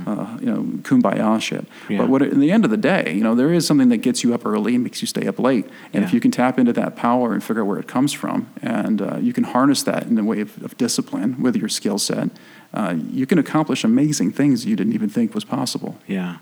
[0.05, 1.65] uh, you know, kumbaya shit.
[1.87, 1.99] Yeah.
[1.99, 4.23] But what, in the end of the day, you know, there is something that gets
[4.23, 5.65] you up early and makes you stay up late.
[5.93, 8.51] And if you can tap into that power and figure out where it comes from,
[8.61, 11.97] and uh, you can harness that in a way of, of discipline with your skill
[11.97, 12.29] set,
[12.73, 15.97] uh, you can accomplish amazing things you didn't even think was possible.
[16.05, 16.37] Yeah,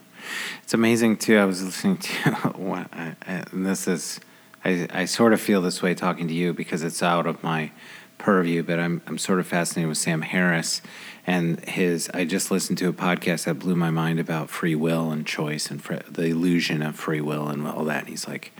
[0.64, 1.38] it's amazing too.
[1.38, 2.12] I was listening to
[2.56, 4.20] one, I, I, and this is
[4.68, 7.72] I, I sort of feel this way talking to you because it's out of my
[8.18, 10.82] purview, but I'm I'm sort of fascinated with Sam Harris
[11.26, 12.10] and his.
[12.14, 15.72] I just listened to a podcast that blew my mind about free will and choice
[15.72, 18.02] and fr- the illusion of free will and all that.
[18.02, 18.52] And he's like,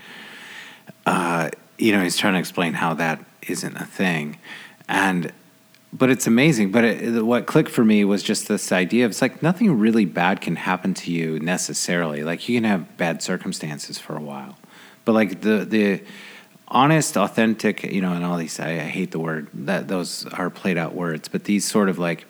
[1.04, 4.38] uh, you know, he's trying to explain how that isn't a thing,
[4.88, 5.30] and
[5.92, 6.72] but it's amazing.
[6.72, 10.06] But it, what clicked for me was just this idea of it's like nothing really
[10.06, 12.22] bad can happen to you necessarily.
[12.22, 14.56] Like you can have bad circumstances for a while,
[15.08, 16.02] but like the the
[16.68, 20.50] honest, authentic, you know, and all these I, I hate the word that those are
[20.50, 22.26] played out words, but these sort of like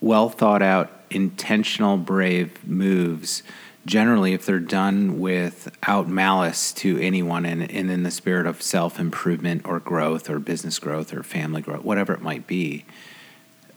[0.00, 3.42] well thought out, intentional, brave moves.
[3.86, 9.00] Generally, if they're done without malice to anyone and, and in the spirit of self
[9.00, 12.84] improvement or growth or business growth or family growth, whatever it might be,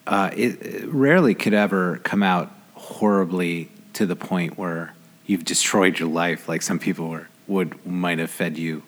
[0.05, 4.93] uh, it, it rarely could ever come out horribly to the point where
[5.25, 8.83] you've destroyed your life, like some people were, would might have fed you,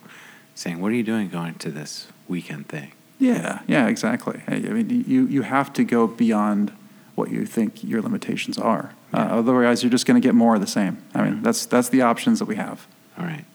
[0.56, 4.42] saying, "What are you doing going to this weekend thing?" Yeah, yeah, exactly.
[4.48, 6.72] I mean, you, you have to go beyond
[7.16, 8.94] what you think your limitations are.
[9.12, 11.02] Uh, otherwise, you're just going to get more of the same.
[11.16, 12.86] I mean, that's, that's the options that we have.
[13.18, 13.46] All right.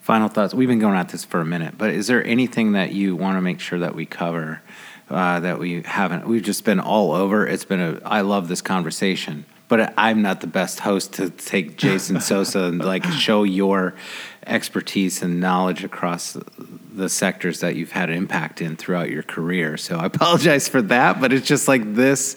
[0.00, 0.52] Final thoughts.
[0.52, 3.36] We've been going at this for a minute, but is there anything that you want
[3.36, 4.60] to make sure that we cover
[5.08, 6.26] uh, that we haven't?
[6.26, 7.46] We've just been all over.
[7.46, 8.00] It's been a.
[8.04, 12.78] I love this conversation, but I'm not the best host to take Jason Sosa and
[12.78, 13.96] like show your
[14.46, 16.36] expertise and knowledge across
[16.92, 19.76] the sectors that you've had an impact in throughout your career.
[19.76, 22.36] So I apologize for that, but it's just like this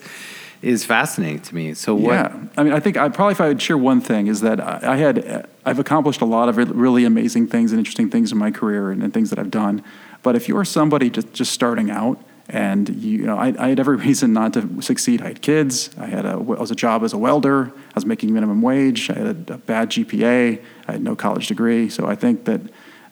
[0.63, 1.75] is fascinating to me.
[1.75, 2.13] So what?
[2.13, 4.59] Yeah, I mean, I think I probably if I would share one thing is that
[4.59, 8.39] I, I had I've accomplished a lot of really amazing things and interesting things in
[8.39, 9.83] my career and, and things that I've done.
[10.23, 12.19] But if you're somebody just just starting out
[12.49, 15.21] and you, know, I, I, had every reason not to succeed.
[15.21, 15.89] I had kids.
[15.97, 17.71] I had a, I was a job as a welder.
[17.75, 19.09] I was making minimum wage.
[19.09, 20.61] I had a, a bad GPA.
[20.87, 21.89] I had no college degree.
[21.89, 22.61] So I think that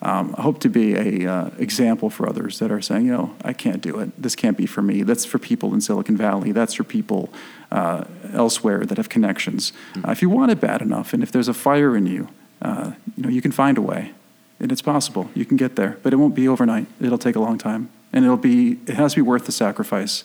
[0.02, 3.36] um, I hope to be a uh, example for others that are saying, you know,
[3.44, 4.22] I can't do it.
[4.22, 5.04] This can't be for me.
[5.04, 6.52] That's for people in Silicon Valley.
[6.52, 7.30] That's for people
[7.72, 9.72] uh, elsewhere that have connections.
[9.94, 10.10] Mm-hmm.
[10.10, 12.30] Uh, if you want it bad enough, and if there's a fire in you,
[12.62, 14.12] uh, you know, you can find a way,
[14.60, 15.30] and it's possible.
[15.34, 16.88] You can get there, but it won't be overnight.
[17.02, 20.24] It'll take a long time and it'll be it has to be worth the sacrifice.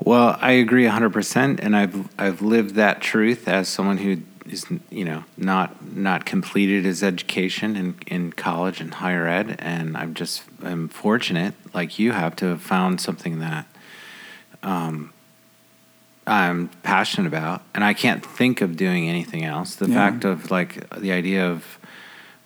[0.00, 5.04] Well, I agree 100% and I've I've lived that truth as someone who is you
[5.04, 10.42] know not not completed his education in, in college and higher ed and I'm just
[10.62, 13.66] I'm fortunate like you have to have found something that
[14.62, 15.12] um,
[16.26, 19.74] I'm passionate about and I can't think of doing anything else.
[19.74, 19.94] The yeah.
[19.94, 21.77] fact of like the idea of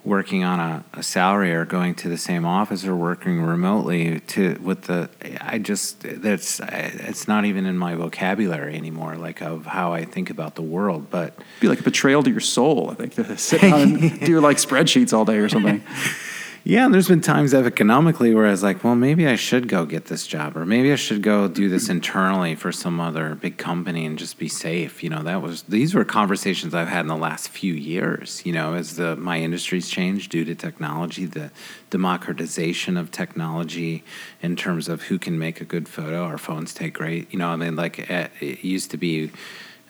[0.05, 4.59] working on a, a, salary or going to the same office or working remotely to
[4.61, 5.09] with the
[5.41, 10.29] I just that's it's not even in my vocabulary anymore like of how I think
[10.29, 13.15] about the world but be like a betrayal to your soul I think.
[13.15, 15.83] To sit down and do like spreadsheets all day or something
[16.65, 19.85] Yeah, and there's been times economically where I was like, well, maybe I should go
[19.85, 21.93] get this job, or maybe I should go do this mm-hmm.
[21.93, 25.03] internally for some other big company and just be safe.
[25.03, 28.47] You know, that was these were conversations I've had in the last few years.
[28.47, 31.51] You know, as the my industry's changed due to technology, the
[31.91, 34.05] democratization of technology
[34.41, 36.23] in terms of who can make a good photo.
[36.23, 37.33] Our phones take great.
[37.33, 39.33] You know, I mean, like eh, it used to be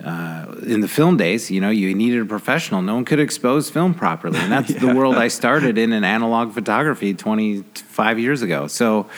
[0.04, 2.82] uh, in the film days, you know, you needed a professional.
[2.82, 4.80] No one could expose film properly, and that's yeah.
[4.80, 8.66] the world I started in in analog photography 25 years ago.
[8.66, 9.08] So,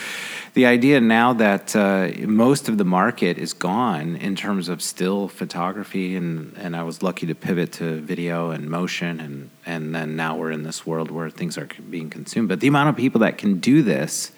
[0.52, 5.28] the idea now that uh, most of the market is gone in terms of still
[5.28, 10.16] photography, and and I was lucky to pivot to video and motion, and and then
[10.16, 12.48] now we're in this world where things are being consumed.
[12.48, 14.32] But the amount of people that can do this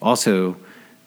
[0.00, 0.56] also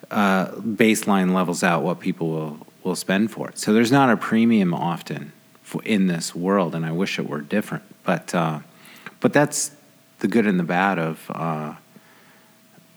[0.10, 3.58] uh, baseline levels out what people will will spend for it.
[3.58, 5.32] So there's not a premium often
[5.62, 7.84] for, in this world, and I wish it were different.
[8.04, 8.60] But uh,
[9.20, 9.72] but that's
[10.20, 11.76] the good and the bad of uh,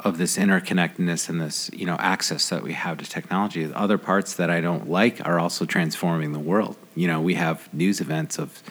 [0.00, 3.64] of this interconnectedness and this you know access that we have to technology.
[3.64, 6.76] The other parts that I don't like are also transforming the world.
[6.94, 8.62] You know, we have news events of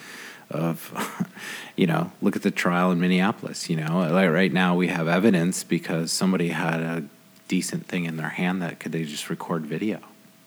[0.49, 1.27] of
[1.75, 3.69] you know look at the trial in Minneapolis.
[3.69, 7.03] You know, like right now we have evidence because somebody had a
[7.47, 9.99] decent thing in their hand that could they just record video.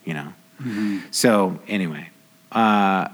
[0.04, 0.32] You know.
[0.60, 0.98] Mm-hmm.
[1.10, 2.10] So anyway,
[2.52, 3.08] uh,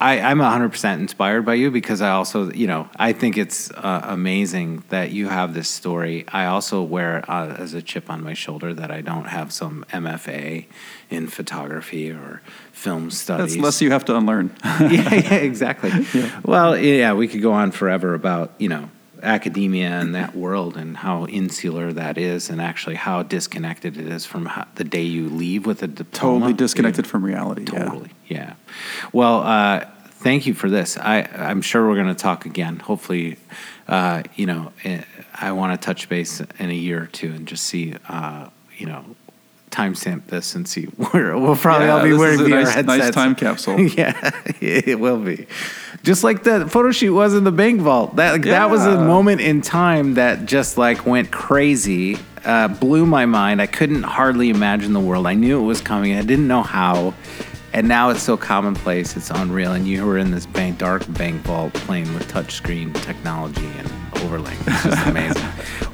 [0.00, 4.00] I, I'm 100% inspired by you because I also, you know, I think it's uh,
[4.04, 6.24] amazing that you have this story.
[6.28, 9.84] I also wear uh, as a chip on my shoulder that I don't have some
[9.92, 10.64] MFA
[11.10, 12.40] in photography or
[12.72, 13.56] film studies.
[13.56, 14.56] That's less you have to unlearn.
[14.64, 15.90] yeah, yeah, exactly.
[16.14, 16.40] Yeah.
[16.44, 18.90] Well, yeah, we could go on forever about, you know,
[19.22, 24.26] academia and that world and how insular that is and actually how disconnected it is
[24.26, 26.40] from how, the day you leave with a diploma.
[26.40, 27.10] Totally disconnected yeah.
[27.10, 27.64] from reality.
[27.64, 28.38] Totally, yeah.
[28.38, 28.54] yeah.
[29.12, 29.86] Well, uh,
[30.20, 30.96] thank you for this.
[30.98, 32.78] I, I'm sure we're going to talk again.
[32.78, 33.38] Hopefully,
[33.88, 35.02] uh, you know, eh,
[35.34, 38.86] I want to touch base in a year or two and just see, uh, you
[38.86, 39.04] know,
[39.70, 42.86] timestamp this and see where we'll probably yeah, all be wearing VR nice, headsets.
[42.86, 43.80] Nice time capsule.
[43.80, 45.46] yeah, it will be.
[46.02, 48.16] Just like the photo shoot was in the bank vault.
[48.16, 48.52] That yeah.
[48.52, 53.60] that was a moment in time that just like went crazy, uh, blew my mind.
[53.60, 55.26] I couldn't hardly imagine the world.
[55.26, 56.14] I knew it was coming.
[56.14, 57.14] I didn't know how.
[57.72, 59.72] And now it's so commonplace, it's unreal.
[59.72, 63.88] And you were in this bank, dark bank vault playing with touchscreen technology and
[64.22, 64.58] overlaying.
[64.66, 65.42] It's just amazing.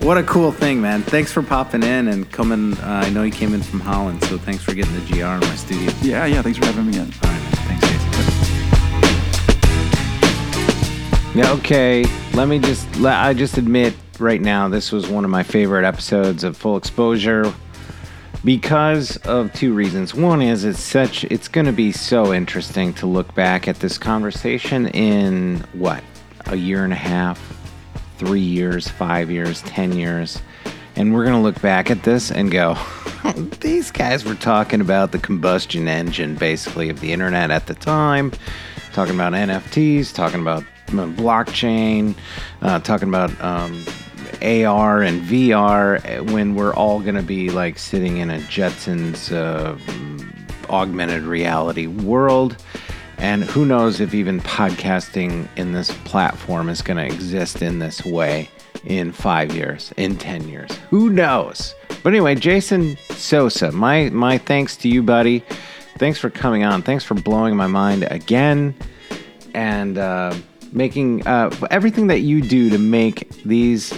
[0.00, 1.02] what a cool thing, man.
[1.02, 2.78] Thanks for popping in and coming.
[2.78, 5.40] Uh, I know you came in from Holland, so thanks for getting the GR in
[5.40, 5.92] my studio.
[6.00, 7.02] Yeah, yeah, thanks for having me in.
[7.02, 7.52] All right, man.
[7.52, 8.06] Thanks, Jason.
[11.38, 12.06] Yeah, okay.
[12.32, 15.86] Let me just, Let, I just admit right now, this was one of my favorite
[15.86, 17.52] episodes of Full Exposure
[18.44, 20.14] because of two reasons.
[20.14, 23.98] One is it's such it's going to be so interesting to look back at this
[23.98, 26.02] conversation in what
[26.46, 27.40] a year and a half,
[28.18, 30.40] 3 years, 5 years, 10 years.
[30.94, 32.76] And we're going to look back at this and go,
[33.60, 38.32] these guys were talking about the combustion engine basically of the internet at the time,
[38.92, 42.14] talking about NFTs, talking about uh, blockchain,
[42.62, 43.84] uh, talking about um,
[44.42, 49.76] AR and VR when we're all going to be like sitting in a Jetsons uh,
[50.70, 52.56] augmented reality world.
[53.18, 58.04] And who knows if even podcasting in this platform is going to exist in this
[58.04, 58.50] way
[58.84, 60.70] in five years, in 10 years.
[60.90, 61.74] Who knows?
[62.02, 65.40] But anyway, Jason Sosa, my, my thanks to you, buddy.
[65.98, 66.82] thanks for coming on.
[66.82, 68.74] Thanks for blowing my mind again,
[69.54, 70.34] and uh,
[70.72, 73.92] making uh, everything that you do to make these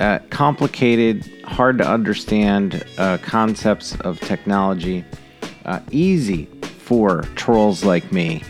[0.00, 5.04] uh, complicated, hard to understand uh, concepts of technology
[5.64, 6.46] uh, easy
[6.78, 8.42] for trolls like me.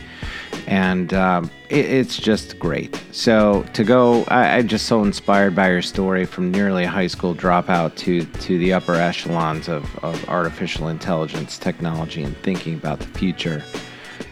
[0.66, 3.01] And um, it, it's just great.
[3.12, 7.06] So to go, I, I'm just so inspired by your story from nearly a high
[7.06, 12.98] school dropout to to the upper echelons of, of artificial intelligence technology and thinking about
[12.98, 13.62] the future.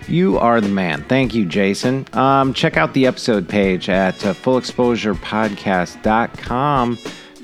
[0.07, 1.03] You are the man.
[1.05, 2.07] Thank you, Jason.
[2.13, 6.99] Um, check out the episode page at uh, fullexposurepodcast.com.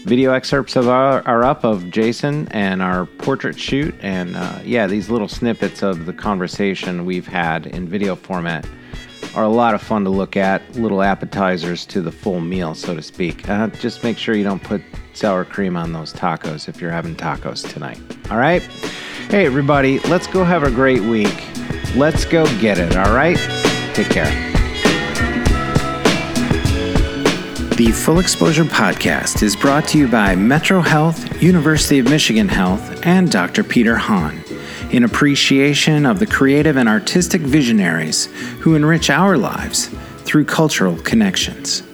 [0.04, 4.86] Video excerpts of our, are up of Jason and our portrait shoot, and uh, yeah,
[4.86, 8.66] these little snippets of the conversation we've had in video format
[9.34, 10.62] are a lot of fun to look at.
[10.76, 13.48] Little appetizers to the full meal, so to speak.
[13.48, 14.82] Uh, just make sure you don't put
[15.12, 18.00] sour cream on those tacos if you're having tacos tonight.
[18.30, 18.66] All right?
[19.30, 21.46] Hey, everybody, let's go have a great week.
[21.94, 23.36] Let's go get it, all right?
[23.94, 24.26] Take care.
[27.76, 33.06] The Full Exposure Podcast is brought to you by Metro Health, University of Michigan Health,
[33.06, 33.62] and Dr.
[33.62, 34.42] Peter Hahn
[34.90, 38.26] in appreciation of the creative and artistic visionaries
[38.58, 39.90] who enrich our lives
[40.24, 41.84] through cultural connections.